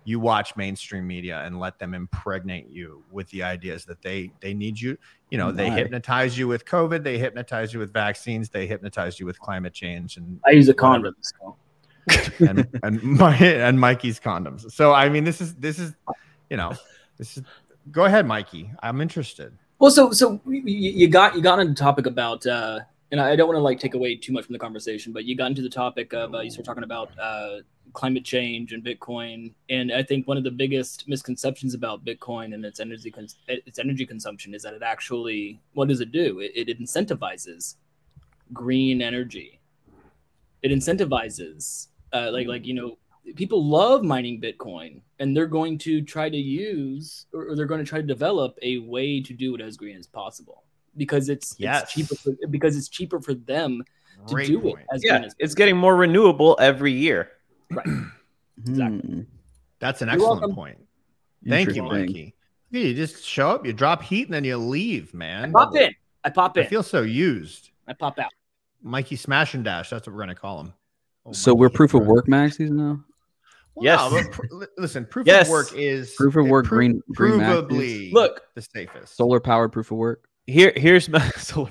[0.02, 4.52] you watch mainstream media and let them impregnate you with the ideas that they they
[4.52, 4.98] need you.
[5.30, 5.76] You know they My.
[5.76, 10.16] hypnotize you with covid they hypnotize you with vaccines they hypnotize you with climate change
[10.16, 11.14] and I use a condom.
[12.40, 14.70] And and my and mikey's condoms.
[14.72, 15.94] So i mean this is this is
[16.50, 16.72] you know
[17.16, 17.44] this is
[17.90, 18.72] go ahead mikey.
[18.82, 19.56] I'm interested.
[19.78, 22.80] Well, so so you, you got you got on the topic about, uh,
[23.10, 25.36] and I don't want to like take away too much from the conversation, but you
[25.36, 27.58] got into the topic of uh, you started talking about uh,
[27.92, 32.64] climate change and Bitcoin, and I think one of the biggest misconceptions about Bitcoin and
[32.64, 36.40] its energy cons- its energy consumption is that it actually what does it do?
[36.40, 37.76] It, it incentivizes
[38.52, 39.60] green energy.
[40.62, 42.96] It incentivizes uh, like like you know
[43.36, 47.88] people love mining Bitcoin and they're going to try to use or they're going to
[47.88, 50.64] try to develop a way to do it as green as possible
[50.96, 51.82] because it's, Yes.
[51.84, 53.82] it's cheaper for, because it's cheaper for them
[54.26, 54.78] to Great do point.
[54.80, 57.30] it as yeah, green as it's getting more renewable every year.
[57.70, 57.86] right.
[58.66, 58.98] Exactly.
[59.00, 59.20] Hmm,
[59.80, 60.54] that's an You're excellent welcome.
[60.54, 60.78] point
[61.48, 62.36] thank you mikey
[62.70, 65.74] Yeah, you just show up you drop heat and then you leave I man pop
[65.74, 65.92] in.
[66.22, 66.62] I pop in.
[66.64, 68.30] i feel so used I pop out.
[68.80, 70.72] mikey smash and dash that's what we're gonna call him
[71.26, 73.02] Oh, So Mikey we're hit proof of the- work maxis now.
[73.74, 74.12] Well, Yes.
[74.12, 75.46] no, pr- listen, proof Yes.
[75.48, 77.64] of work is Proof of work, pro- green- green matches.
[77.64, 79.16] provably Look, the safest.
[79.16, 80.28] Solar powered proof of work.
[80.46, 81.30] Here here's my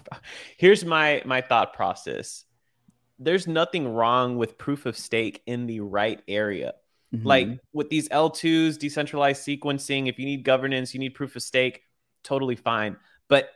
[0.58, 2.46] here's my my thought process.
[3.20, 6.74] There's nothing wrong with proof of stake in the right area.
[7.24, 7.60] Like Mhm.
[7.74, 11.84] with these l2s decentralized sequencing if you need governance you need proof of stake
[12.24, 12.98] totally fine.
[13.30, 13.50] But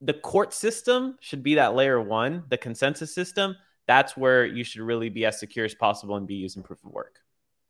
[0.00, 3.56] the court system should be that layer one the consensus system.
[3.86, 6.92] That's where you should really be as secure as possible and be using proof of
[6.92, 7.20] work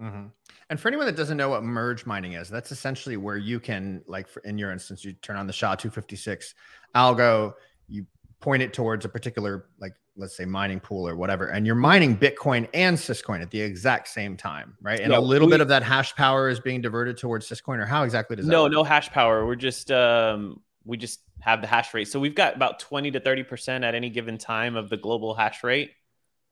[0.05, 0.30] Mhm.
[0.70, 4.02] And for anyone that doesn't know what merge mining is, that's essentially where you can,
[4.07, 6.55] like, for, in your instance, you turn on the SHA 256
[6.94, 7.55] algo,
[7.88, 8.07] you
[8.40, 12.16] point it towards a particular, like, let's say mining pool or whatever, and you're mining
[12.16, 15.00] Bitcoin and Syscoin at the exact same time, right?
[15.00, 17.78] And Yeah, a little we- bit of that hash power is being diverted towards Syscoin,
[17.78, 18.52] or how exactly does that?
[18.52, 18.72] no work?
[18.72, 22.55] no hash power we're just um we just have the hash rate so we've got
[22.55, 25.90] about 20 to 30 percent at any given time of the global hash rate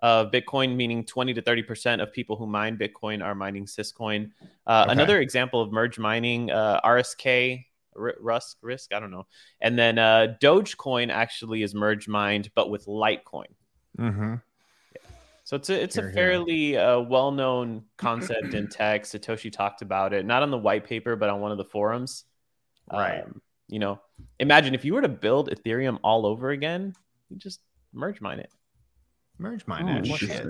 [0.02, 4.30] of bitcoin meaning 20 to 30 percent of people who mine bitcoin are mining syscoin
[4.66, 4.92] uh, Okay.
[4.92, 9.26] another example of merge mining uh, rsk R- Rusk, Risk, I don't know.
[9.60, 13.52] And then uh, Dogecoin actually is merge mined, but with Litecoin.
[13.98, 14.40] Mhm.
[15.44, 19.02] So it's a it's Here, a fairly uh, well known concept in tech.
[19.04, 22.24] Satoshi talked about it, not on the white paper, but on one of the forums.
[22.90, 23.22] Right.
[23.22, 24.00] Um, you know,
[24.38, 26.94] imagine if you were to build Ethereum all over again,
[27.28, 27.60] you just
[27.92, 28.50] merge mine it.
[29.42, 30.46] Merge Oh, what shit.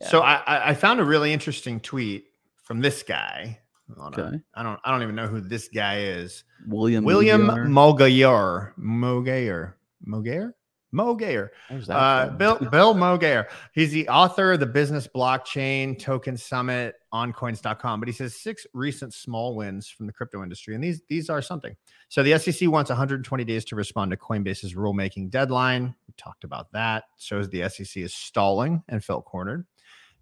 [0.00, 0.08] Yeah.
[0.08, 2.26] So I, I found a really interesting tweet
[2.62, 3.58] from this guy.
[3.98, 4.38] Okay.
[4.54, 6.44] I don't I don't even know who this guy is.
[6.66, 8.72] William William Mugiar.
[8.78, 9.74] Mougayar.
[10.06, 10.52] Mougayar.
[10.94, 11.50] Mougayar.
[11.68, 12.30] Where's Uh?
[12.30, 13.46] Bill Bill Mougayar.
[13.72, 18.00] He's the author of the Business Blockchain Token Summit on coins.com.
[18.00, 20.74] But he says six recent small wins from the crypto industry.
[20.74, 21.76] And these these are something.
[22.08, 25.94] So the SEC wants 120 days to respond to Coinbase's rulemaking deadline.
[26.08, 27.04] We talked about that.
[27.18, 29.66] Shows the SEC is stalling and felt cornered.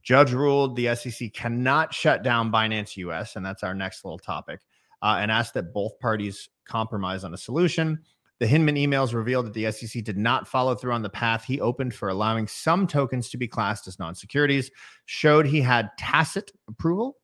[0.03, 4.61] Judge ruled the SEC cannot shut down Binance US, and that's our next little topic,
[5.03, 7.99] uh, and asked that both parties compromise on a solution.
[8.41, 11.61] The Hinman emails revealed that the SEC did not follow through on the path he
[11.61, 14.71] opened for allowing some tokens to be classed as non securities,
[15.07, 17.17] showed he had tacit approval.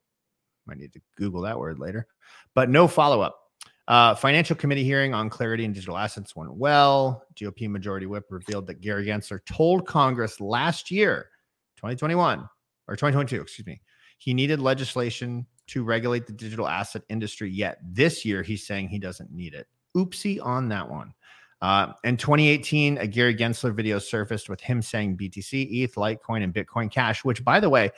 [0.67, 2.09] Might need to Google that word later,
[2.55, 3.39] but no follow up.
[3.87, 7.27] Uh, financial committee hearing on clarity and digital assets went well.
[7.37, 11.29] GOP Majority Whip revealed that Gary Gensler told Congress last year,
[11.77, 12.49] 2021
[12.89, 13.81] or 2022, excuse me,
[14.19, 17.51] he needed legislation to regulate the digital asset industry.
[17.51, 19.67] Yet this year, he's saying he doesn't need it.
[19.97, 21.15] Oopsie on that one.
[21.63, 26.53] Uh, in 2018, a Gary Gensler video surfaced with him saying BTC, ETH, Litecoin, and
[26.53, 27.91] Bitcoin Cash, which, by the way,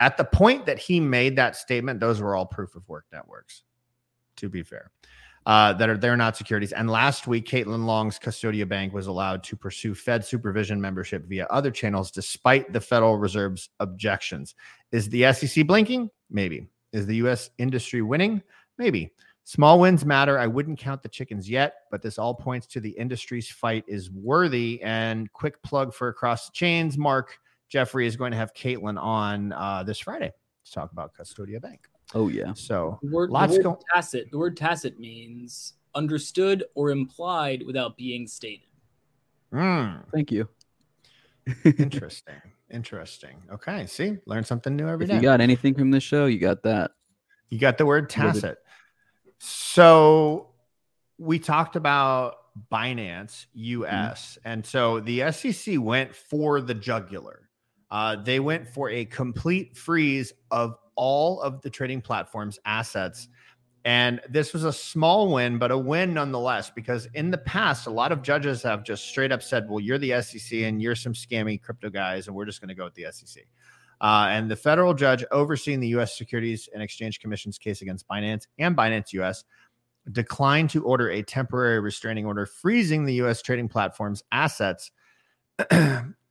[0.00, 3.62] at the point that he made that statement, those were all proof of work networks,
[4.36, 4.90] to be fair,
[5.46, 6.72] uh, that are they're not securities.
[6.72, 11.46] And last week, Caitlin Long's Custodia Bank was allowed to pursue Fed supervision membership via
[11.50, 14.54] other channels, despite the Federal Reserve's objections.
[14.92, 16.10] Is the SEC blinking?
[16.30, 16.68] Maybe.
[16.92, 17.50] Is the U.S.
[17.58, 18.42] industry winning?
[18.76, 19.12] Maybe.
[19.48, 20.38] Small wins matter.
[20.38, 24.10] I wouldn't count the chickens yet, but this all points to the industry's fight is
[24.10, 24.78] worthy.
[24.82, 27.38] And quick plug for Across the Chains, Mark
[27.70, 30.34] Jeffrey is going to have Caitlin on uh, this Friday
[30.66, 31.80] to talk about Custodia Bank.
[32.14, 32.52] Oh yeah.
[32.52, 34.30] So The word, Lots the word go- tacit.
[34.30, 38.66] The word tacit means understood or implied without being stated.
[39.50, 40.46] mm, Thank you.
[41.64, 42.34] interesting.
[42.70, 43.36] Interesting.
[43.50, 43.86] Okay.
[43.86, 45.16] See, learn something new every If day.
[45.16, 46.90] you got anything from this show, you got that.
[47.48, 48.58] You got the word tacit.
[49.38, 50.48] So
[51.18, 52.36] we talked about
[52.72, 54.38] Binance US.
[54.44, 57.48] And so the SEC went for the jugular.
[57.90, 63.28] Uh, they went for a complete freeze of all of the trading platforms' assets.
[63.84, 67.90] And this was a small win, but a win nonetheless, because in the past, a
[67.90, 71.14] lot of judges have just straight up said, well, you're the SEC and you're some
[71.14, 73.44] scammy crypto guys, and we're just going to go with the SEC.
[74.00, 76.16] Uh, and the federal judge overseeing the U.S.
[76.16, 79.44] Securities and Exchange Commission's case against Binance and Binance U.S.
[80.12, 83.42] declined to order a temporary restraining order freezing the U.S.
[83.42, 84.90] trading platform's assets.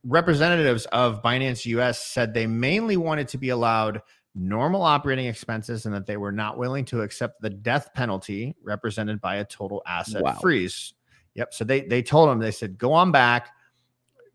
[0.04, 2.00] Representatives of Binance U.S.
[2.00, 4.00] said they mainly wanted to be allowed
[4.34, 9.20] normal operating expenses and that they were not willing to accept the death penalty represented
[9.20, 10.38] by a total asset Wow.
[10.40, 10.94] freeze.
[11.34, 11.52] Yep.
[11.52, 13.50] So they they told them they said go on back,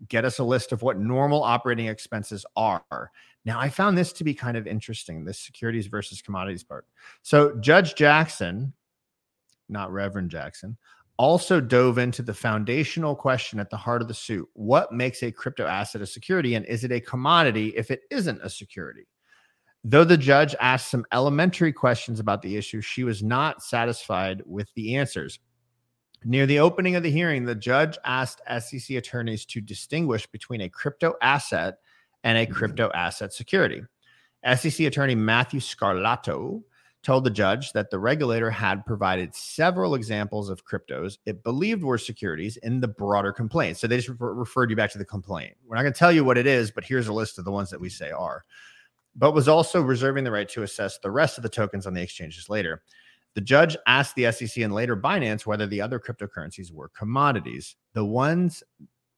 [0.08, 3.12] get us a list of what normal operating expenses are.
[3.45, 5.26] Now I found this to be kind of interesting.
[5.26, 6.86] This securities versus commodities part.
[7.22, 8.74] So Judge Jackson,
[9.70, 10.78] not Reverend Jackson,
[11.18, 15.32] also dove into the foundational question at the heart of the suit: What makes a
[15.32, 19.08] crypto asset a security, and is it a commodity if it isn't a security?
[19.84, 24.70] Though the judge asked some elementary questions about the issue, she was not satisfied with
[24.76, 25.39] the answers.
[26.26, 30.69] Near the opening of the hearing, the judge asked SEC attorneys to distinguish between a
[30.69, 31.80] crypto asset
[32.24, 32.53] and a mm-hmm.
[32.53, 33.82] crypto asset security.
[34.55, 36.63] SEC attorney Matthew Scarlato
[37.01, 41.97] told the judge that the regulator had provided several examples of cryptos it believed were
[41.97, 43.78] securities in the broader complaint.
[43.78, 45.55] So they just refer- referred you back to the complaint.
[45.65, 47.51] We're not going to tell you what it is, but here's a list of the
[47.51, 48.45] ones that we say are.
[49.15, 52.01] But was also reserving the right to assess the rest of the tokens on the
[52.01, 52.82] exchanges later.
[53.36, 57.75] The judge asked the SEC and later Binance whether the other cryptocurrencies were commodities.
[57.93, 58.63] The ones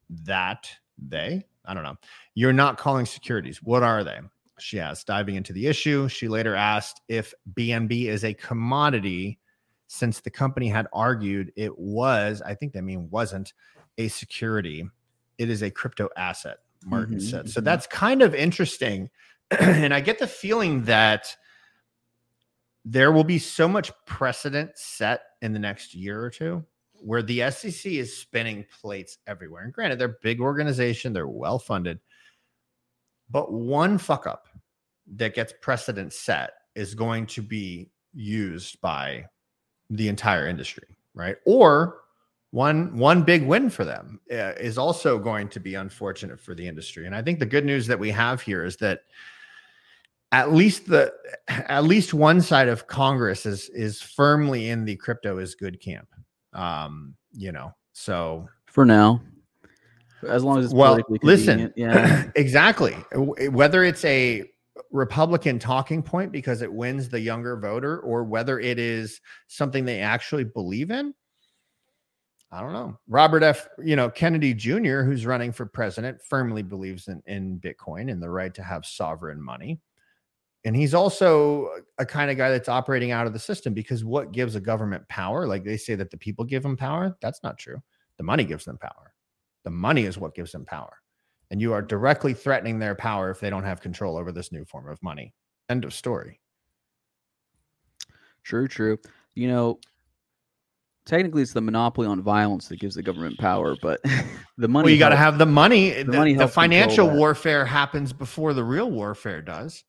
[0.10, 1.98] that they, I don't know,
[2.34, 3.62] you're not calling securities.
[3.62, 4.20] What are they?
[4.60, 6.08] She asked, diving into the issue.
[6.08, 9.40] She later asked if BNB is a commodity
[9.88, 13.54] since the company had argued it was, I think they mean wasn't,
[13.98, 14.90] a security.
[15.38, 17.50] It is a crypto asset, Martin Mhm, said.
[17.50, 17.66] So mhm.
[17.66, 19.10] that's kind of interesting.
[19.60, 21.36] and I get the feeling that
[22.86, 26.64] there will be so much precedent set in the next year or two
[27.02, 29.64] where the SEC is spinning plates everywhere.
[29.64, 32.00] And granted, they're a big organization, they're well funded,
[33.30, 34.48] but one fuck up
[35.16, 39.26] that gets precedent set is going to be used by
[39.90, 41.38] the entire industry, right?
[41.46, 42.02] Or
[42.52, 46.68] one one big win for them uh, is also going to be unfortunate for the
[46.68, 47.06] industry.
[47.06, 49.02] And I think the good news that we have here is that
[50.36, 51.14] at least the
[51.48, 56.10] at least one side of Congress is is firmly in the crypto is good camp.
[56.52, 59.22] Um, you know, so for now.
[60.28, 62.26] As long as it's well, politically listen, yeah.
[62.36, 62.94] exactly.
[63.14, 64.44] Whether it's a
[64.92, 70.00] Republican talking point because it wins the younger voter, or whether it is something they
[70.00, 71.14] actually believe in,
[72.52, 72.98] I don't know.
[73.08, 73.68] Robert F.
[73.84, 78.30] You know Kennedy Jr., who's running for president, firmly believes in in Bitcoin and the
[78.30, 79.80] right to have sovereign money.
[80.66, 84.32] And he's also a kind of guy that's operating out of the system because what
[84.32, 85.46] gives a government power?
[85.48, 87.16] Like they say that the people give them power.
[87.22, 87.78] That's not true.
[88.18, 89.14] The money gives them power.
[89.64, 90.98] The money is what gives them power.
[91.52, 94.66] And you are directly threatening their power if they don't have control over this new
[94.66, 95.36] form of money.
[95.70, 96.42] End of story.
[98.44, 98.98] True, true.
[99.36, 99.80] You know,
[101.06, 104.02] technically it's the monopoly on violence that gives the government power, but
[104.58, 106.02] the money well, you got to have the money.
[106.02, 109.84] The, money the financial warfare happens before the real warfare does.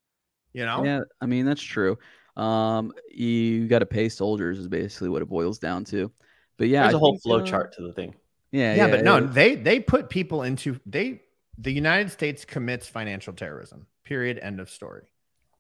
[0.57, 0.83] You know?
[0.83, 1.99] Yeah, I mean that's true.
[2.35, 6.11] Um, you got to pay soldiers is basically what it boils down to.
[6.57, 8.15] But yeah, There's I a whole think, flow uh, chart to the thing.
[8.53, 11.21] Yeah, yeah, yeah, but no, they they put people into they
[11.59, 13.87] the United States commits financial terrorism.
[14.05, 14.39] Period.
[14.39, 15.03] End of story.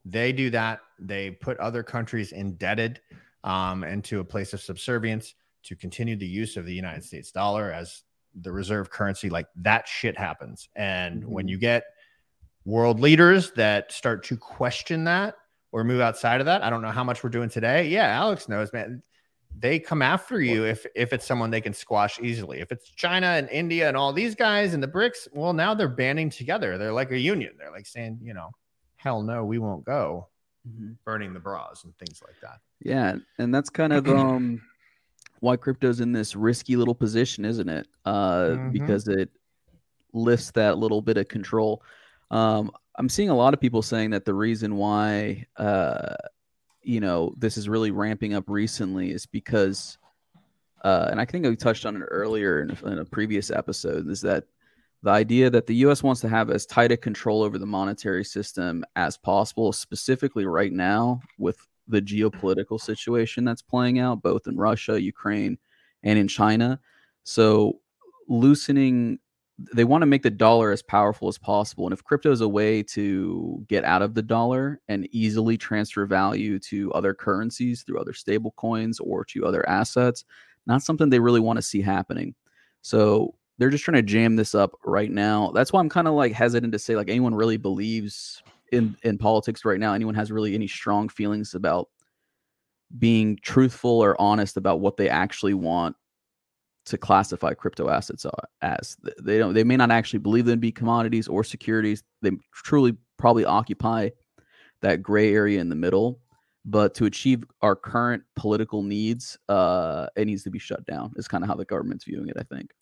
[0.06, 0.80] They do that.
[0.98, 3.02] They put other countries indebted
[3.44, 5.34] um, into a place of subservience
[5.64, 8.02] to continue the use of the United States dollar as
[8.34, 9.28] the reserve currency.
[9.28, 10.70] Like that shit happens.
[10.74, 11.50] And when Mhm.
[11.50, 11.84] you get
[12.66, 15.36] world leaders that start to question that
[15.72, 17.88] or move outside of that, I don't know how much we're doing today.
[17.88, 19.02] Yeah, Alex knows, man.
[19.58, 22.60] They come after you if if it's someone they can squash easily.
[22.60, 25.88] If it's China and India and all these guys and the BRICS, well, now they're
[25.88, 26.76] banding together.
[26.76, 27.54] They're like a union.
[27.56, 28.50] They're like saying, you know,
[28.96, 30.28] hell no, we won't go,
[30.68, 30.96] Mhm.
[31.06, 32.58] burning the bras and things like that.
[32.80, 34.60] Yeah, and that's kind of um
[35.40, 37.86] why crypto's in this risky little position, isn't it?
[38.04, 38.72] Uh Mhm.
[38.72, 39.30] because it
[40.12, 41.82] lifts that little bit of control.
[42.30, 46.14] Um I'm seeing a lot of people saying that the reason why uh
[46.82, 49.98] you know this is really ramping up recently is because
[50.82, 54.20] uh and I think we touched on it earlier in in a previous episode is
[54.22, 54.44] that
[55.02, 58.24] the idea that the US wants to have as tight a control over the monetary
[58.24, 64.56] system as possible, specifically right now with the geopolitical situation that's playing out both in
[64.56, 65.58] Russia, Ukraine,
[66.02, 66.80] and in China.
[67.24, 67.80] So
[68.28, 69.20] loosening
[69.58, 71.86] they want to make the dollar as powerful as possible.
[71.86, 76.04] And if crypto is a way to get out of the dollar and easily transfer
[76.04, 80.24] value to other currencies through other stable coins or to other assets,
[80.66, 82.34] not something they really want to see happening.
[82.82, 85.52] So they're just trying to jam this up right now.
[85.54, 88.42] That's why I'm kind of like hesitant to say like anyone really believes
[88.72, 89.94] in in politics right now.
[89.94, 91.88] Anyone has really any strong feelings about
[92.98, 95.96] being truthful or honest about what they actually want
[96.86, 98.24] to classify crypto assets
[98.62, 98.96] as.
[99.22, 99.54] They don't.
[99.54, 102.02] They may not actually believe them to be commodities or securities.
[102.22, 104.10] They truly probably occupy
[104.80, 106.20] that gray area in the middle.
[106.64, 111.12] But to achieve our current political needs, uh, it needs to be shut down.
[111.16, 112.36] Is kind of how the government's viewing it.
[112.38, 112.72] I think.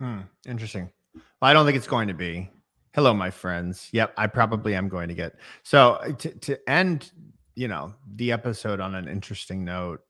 [0.00, 0.90] Hmm, interesting.
[1.14, 2.50] Well, I don't think it's going to be.
[2.94, 3.88] Hello, my friends.
[3.92, 5.34] Yep, I probably am going to get.
[5.62, 7.12] So uh, to, to end,
[7.54, 10.00] you know, the episode on an interesting note,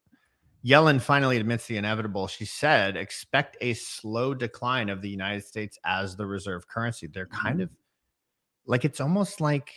[0.67, 2.27] Yellen finally admits the inevitable.
[2.27, 7.07] She said, expect a slow decline of the United States as the reserve currency.
[7.07, 7.63] They're kind mm-hmm.
[7.65, 7.71] of
[8.67, 9.71] like it's almost like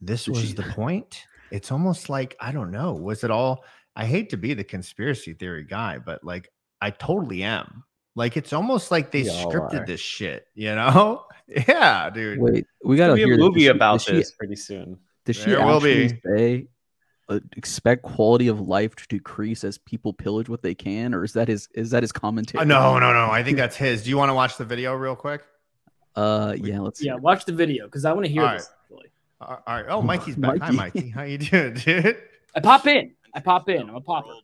[0.00, 1.24] this was she- the point.
[1.50, 2.92] It's almost like I don't know.
[2.94, 3.64] Was it all?
[3.96, 6.48] I hate to be the conspiracy theory guy, but like
[6.80, 7.84] I totally am.
[8.16, 9.86] Like it's almost like they We all scripted are.
[9.86, 11.24] this shit, you know?
[11.68, 12.40] Yeah, dude.
[12.40, 14.56] Wait, we got to be hear a movie does she- about does she- this pretty
[14.56, 14.98] soon.
[15.26, 16.20] Does she There will actually be.
[16.24, 16.68] say
[17.56, 21.48] expect quality of life to decrease as people pillage what they can, or is that
[21.48, 22.62] his is that his commentary?
[22.62, 23.30] Uh, no, no, no.
[23.30, 24.02] I think that's his.
[24.04, 25.42] Do you want to watch the video real quick?
[26.16, 26.80] Uh, yeah.
[26.80, 27.02] Let's.
[27.02, 28.70] Yeah, watch the video because I want to hear All this.
[28.84, 29.10] actually.
[29.40, 29.86] Uh, all right.
[29.88, 30.60] Oh, Mikey's back.
[30.60, 30.98] Hi, Mikey.
[31.00, 31.10] Mikey.
[31.10, 32.16] How you doing, dude?
[32.54, 33.12] I pop in.
[33.32, 33.88] I pop in.
[33.88, 34.28] I'm a popper.
[34.28, 34.42] world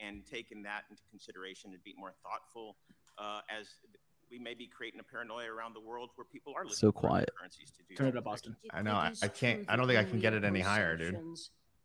[0.00, 2.76] And taking that into consideration and be more thoughtful
[3.18, 3.66] uh, as
[4.30, 6.92] we may be creating a paranoia around the world where people are looking So for
[7.00, 7.30] quiet.
[7.38, 8.56] currencies to do Turn it up, Austin.
[8.72, 11.18] I know, I- I can't- I don't think I can get it any higher, dude.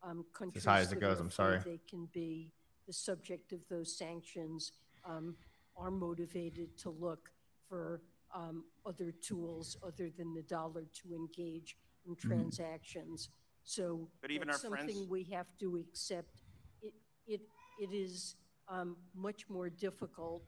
[0.07, 1.59] Um, as high as it goes, I'm sorry.
[1.63, 2.51] They can be
[2.85, 4.71] the subject of those sanctions
[5.05, 5.35] um,
[5.75, 7.29] are motivated to look
[7.67, 8.01] for
[8.33, 12.29] um, other tools other than the dollar to engage in Mm-hmm.
[12.29, 13.29] transactions.
[13.65, 16.39] So But even that's our friends- something we have to accept.
[16.81, 16.93] It,
[17.27, 17.41] it,
[17.81, 18.35] it is
[18.69, 20.43] um, much more difficult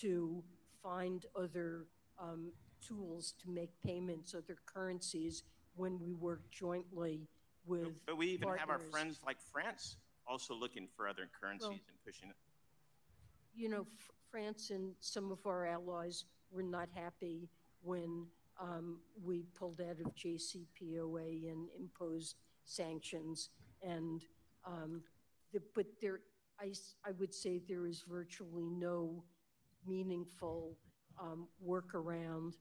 [0.00, 0.42] to
[0.82, 1.84] find other
[2.18, 5.42] um, tools to make payments, other currencies,
[5.76, 7.28] when we work jointly
[7.66, 7.84] with.
[7.84, 9.96] But, but we even have our friends like France
[10.26, 12.36] also looking for other currencies Well- and pushing it.
[13.56, 17.48] You know, F- France and some of our allies were not happy
[17.82, 18.26] when
[18.60, 23.50] um, we pulled out of JCPOA and imposed sanctions.
[23.82, 24.24] And,
[24.66, 25.02] um,
[25.52, 26.20] the, but there,
[26.58, 26.72] I,
[27.06, 29.22] I would say there is virtually no
[29.86, 30.76] meaningful
[31.20, 32.54] um, workaround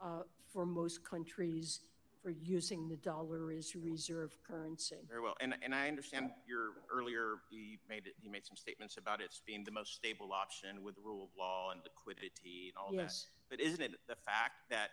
[0.00, 1.80] uh, for most countries
[2.22, 4.96] for using the dollar as reserve currency.
[5.08, 8.14] Very well, and and I understand your earlier you made it.
[8.20, 11.30] You made some statements about it being the most stable option with the rule of
[11.38, 13.26] law and liquidity and all Yes.
[13.50, 13.56] that.
[13.56, 14.90] But isn't it the fact that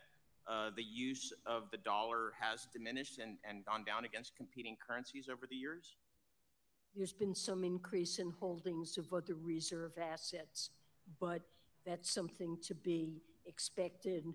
[0.47, 5.27] uh, the use of the dollar has diminished and, and gone down against competing currencies
[5.29, 5.95] over the years?
[6.95, 10.69] There's been some increase in holdings of other reserve assets,
[11.19, 11.41] but
[11.85, 14.25] that's something to be expected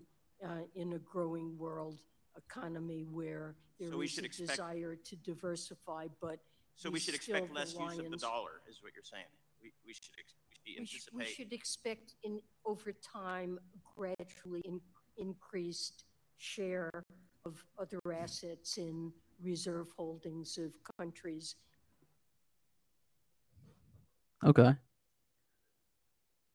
[0.45, 2.01] uh, in a growing world
[2.49, 6.39] economy where there So we is should a expect- desire to diversify, but
[6.75, 9.25] So we should still expect less use of the reliance- dollar, is what you're saying.
[9.61, 11.35] We, we should ex- we should We sh- We anticipate.
[11.35, 13.59] should expect in, over time,
[13.95, 14.81] gradually in-
[15.17, 16.05] increased
[16.37, 17.03] share
[17.45, 19.11] of other assets in
[19.41, 21.55] reserve holdings of countries.
[24.45, 24.75] Okay.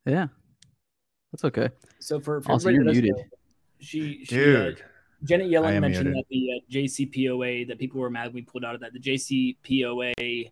[0.07, 0.29] Yeah.
[1.33, 1.71] That's okay.
[2.01, 3.31] So for, for Also, everybody you're that doesn't muted.
[3.33, 3.39] know,
[3.81, 4.85] she, she uh, Dude.
[5.27, 6.15] Janet Yellen mentioned muted.
[6.15, 8.93] that the uh, JCPOA that people were mad we pulled out of that.
[8.93, 10.51] The JCPOA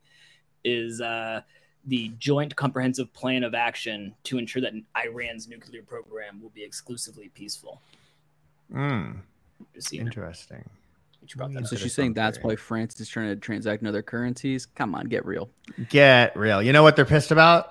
[0.65, 1.41] is uh,
[1.87, 7.31] the Joint Comprehensive Plan of Action to ensure that Iran's nuclear program will be exclusively
[7.35, 7.81] peaceful.
[8.73, 9.21] Mm,
[9.75, 10.65] Just so you know, interesting.
[11.37, 11.67] that.
[11.69, 12.51] So she's saying that's something.
[12.51, 14.67] why France is trying to transact in other currencies.
[14.67, 15.49] Come on, get real.
[15.89, 16.63] Get real.
[16.63, 17.71] You know what they're pissed about?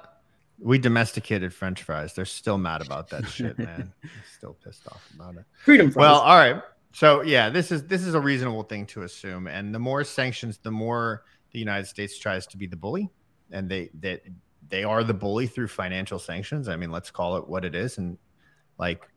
[0.60, 2.14] We domesticated French fries.
[2.14, 3.92] They're still mad about that shit, man.
[4.38, 5.46] Still pissed off about it.
[5.66, 6.02] Freedom fries.
[6.02, 6.62] Well, all right.
[6.94, 9.48] So yeah, this is this is a reasonable thing to assume.
[9.48, 13.10] And the more sanctions, the more the United States tries to be the bully,
[13.52, 14.22] and they that
[14.70, 16.70] they are the bully through financial sanctions.
[16.70, 17.98] I mean, let's call it what it is.
[17.98, 18.18] And
[18.78, 19.08] like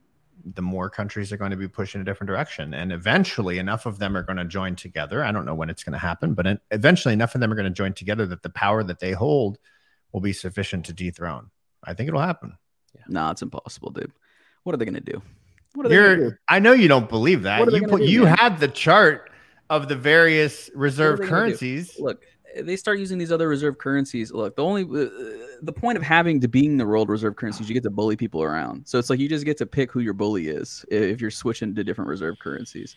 [0.55, 3.87] the more countries are going to be pushing in a different direction, and eventually enough
[3.87, 5.23] of them are going to join together.
[5.23, 7.65] I don't know when it's going to happen, but eventually enough of them are going
[7.65, 9.59] to join together that the power that they hold
[10.13, 11.51] will be sufficient to dethrone.
[11.85, 12.57] I think it'll happen.
[13.09, 14.13] Nah, it's impossible, dude.
[14.63, 15.21] What are they gonna do?
[15.77, 16.37] What are they gonna do?
[16.49, 17.61] I know you don't believe that.
[17.61, 18.37] What are they You put do, you man?
[18.39, 19.31] had the chart
[19.71, 21.47] of the various reserve they gonna do?
[21.49, 21.97] currencies.
[22.01, 22.23] Look,
[22.59, 24.33] they start using these other reserve currencies.
[24.33, 25.11] Look, the only uh,
[25.63, 28.43] the point of having to being the world reserve currencies, you get to bully people
[28.43, 28.87] around.
[28.87, 31.75] So it's like you just get to pick who your bully is if you're switching
[31.75, 32.97] to different reserve currencies.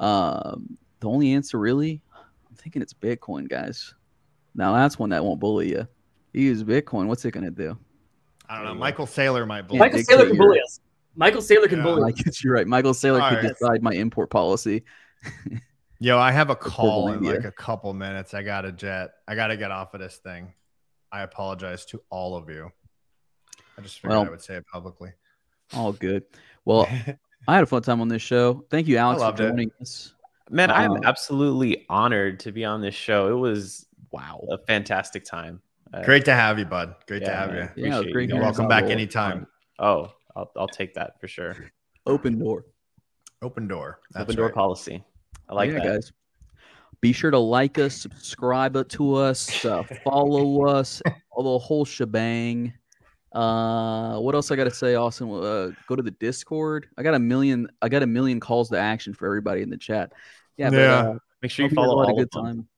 [0.00, 3.94] Um, the only answer, really, I'm thinking it's Bitcoin, guys.
[4.56, 5.86] Now that's one that won't bully you.
[6.32, 7.78] You use Bitcoin, what's it gonna do?
[8.48, 8.74] I don't know.
[8.74, 9.78] Michael Saylor might bully.
[9.78, 10.80] Michael dictate Saylor can bully us.
[11.18, 11.84] Michael Saylor can Yeah.
[11.84, 12.22] bully I us.
[12.22, 12.66] guess you're right.
[12.66, 13.48] Michael Saylor All could right.
[13.48, 14.84] decide my import policy.
[16.00, 18.32] Yo, I have a call in like a couple minutes.
[18.34, 19.10] I got a jet.
[19.26, 20.52] I got to get off of this thing.
[21.10, 22.70] I apologize to all of you.
[23.76, 25.10] I just figured Well- I would say it publicly.
[25.74, 26.22] All good.
[26.64, 26.86] Well,
[27.48, 28.64] I had a fun time on this show.
[28.70, 29.48] Thank you, Alex, for loved it.
[29.48, 30.14] joining us.
[30.50, 33.28] Man, I'm Uh, absolutely honored to be on this show.
[33.28, 34.46] It was Wow.
[34.50, 35.60] a fantastic time.
[35.92, 36.94] Uh, Great to have you, bud.
[37.06, 37.72] Great to have man.
[37.76, 37.84] you.
[37.86, 38.58] Yeah, Appreciate great you hearing guys.
[38.58, 38.90] Welcome back it.
[38.92, 39.46] anytime.
[39.78, 41.56] Oh, I'll, I'll take that for sure.
[42.06, 42.64] Open door.
[43.42, 44.00] Open door.
[44.12, 44.54] That's Open door right.
[44.54, 45.04] policy.
[45.48, 45.84] I like yeah, that.
[45.84, 46.12] guys.
[47.00, 52.72] Be sure to like us, subscribe to us, uh, follow us, all the whole shebang.
[53.32, 55.30] Uh, what else I got to say, Austin?
[55.30, 56.88] Uh, go to the Discord.
[56.96, 57.68] I got a million.
[57.82, 60.12] I got a million calls to action for everybody in the chat.
[60.56, 60.94] Yeah, but, Yeah.
[61.10, 61.82] uh, Make sure you follow.
[61.82, 62.44] had a follow lot of all good them.
[62.44, 62.68] time.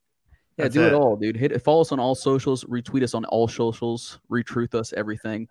[0.58, 0.86] Yeah, That's do it.
[0.88, 0.92] it.
[0.94, 1.36] all, dude.
[1.36, 5.48] Hit follow us on all socials, retweet us on all socials, retruth us everything.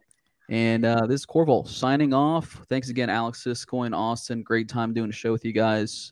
[0.49, 2.65] And uh, this is Corval signing off.
[2.69, 4.41] Thanks again, Alex Cisco and Austin.
[4.41, 6.11] Great time doing a show with you guys.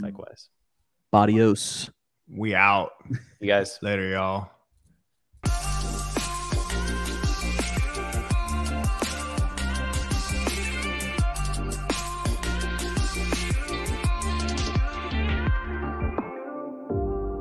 [0.00, 0.48] Likewise.
[1.12, 1.90] Adios.
[2.30, 2.92] We out.
[3.40, 3.78] You guys.
[3.82, 4.50] Later, y'all.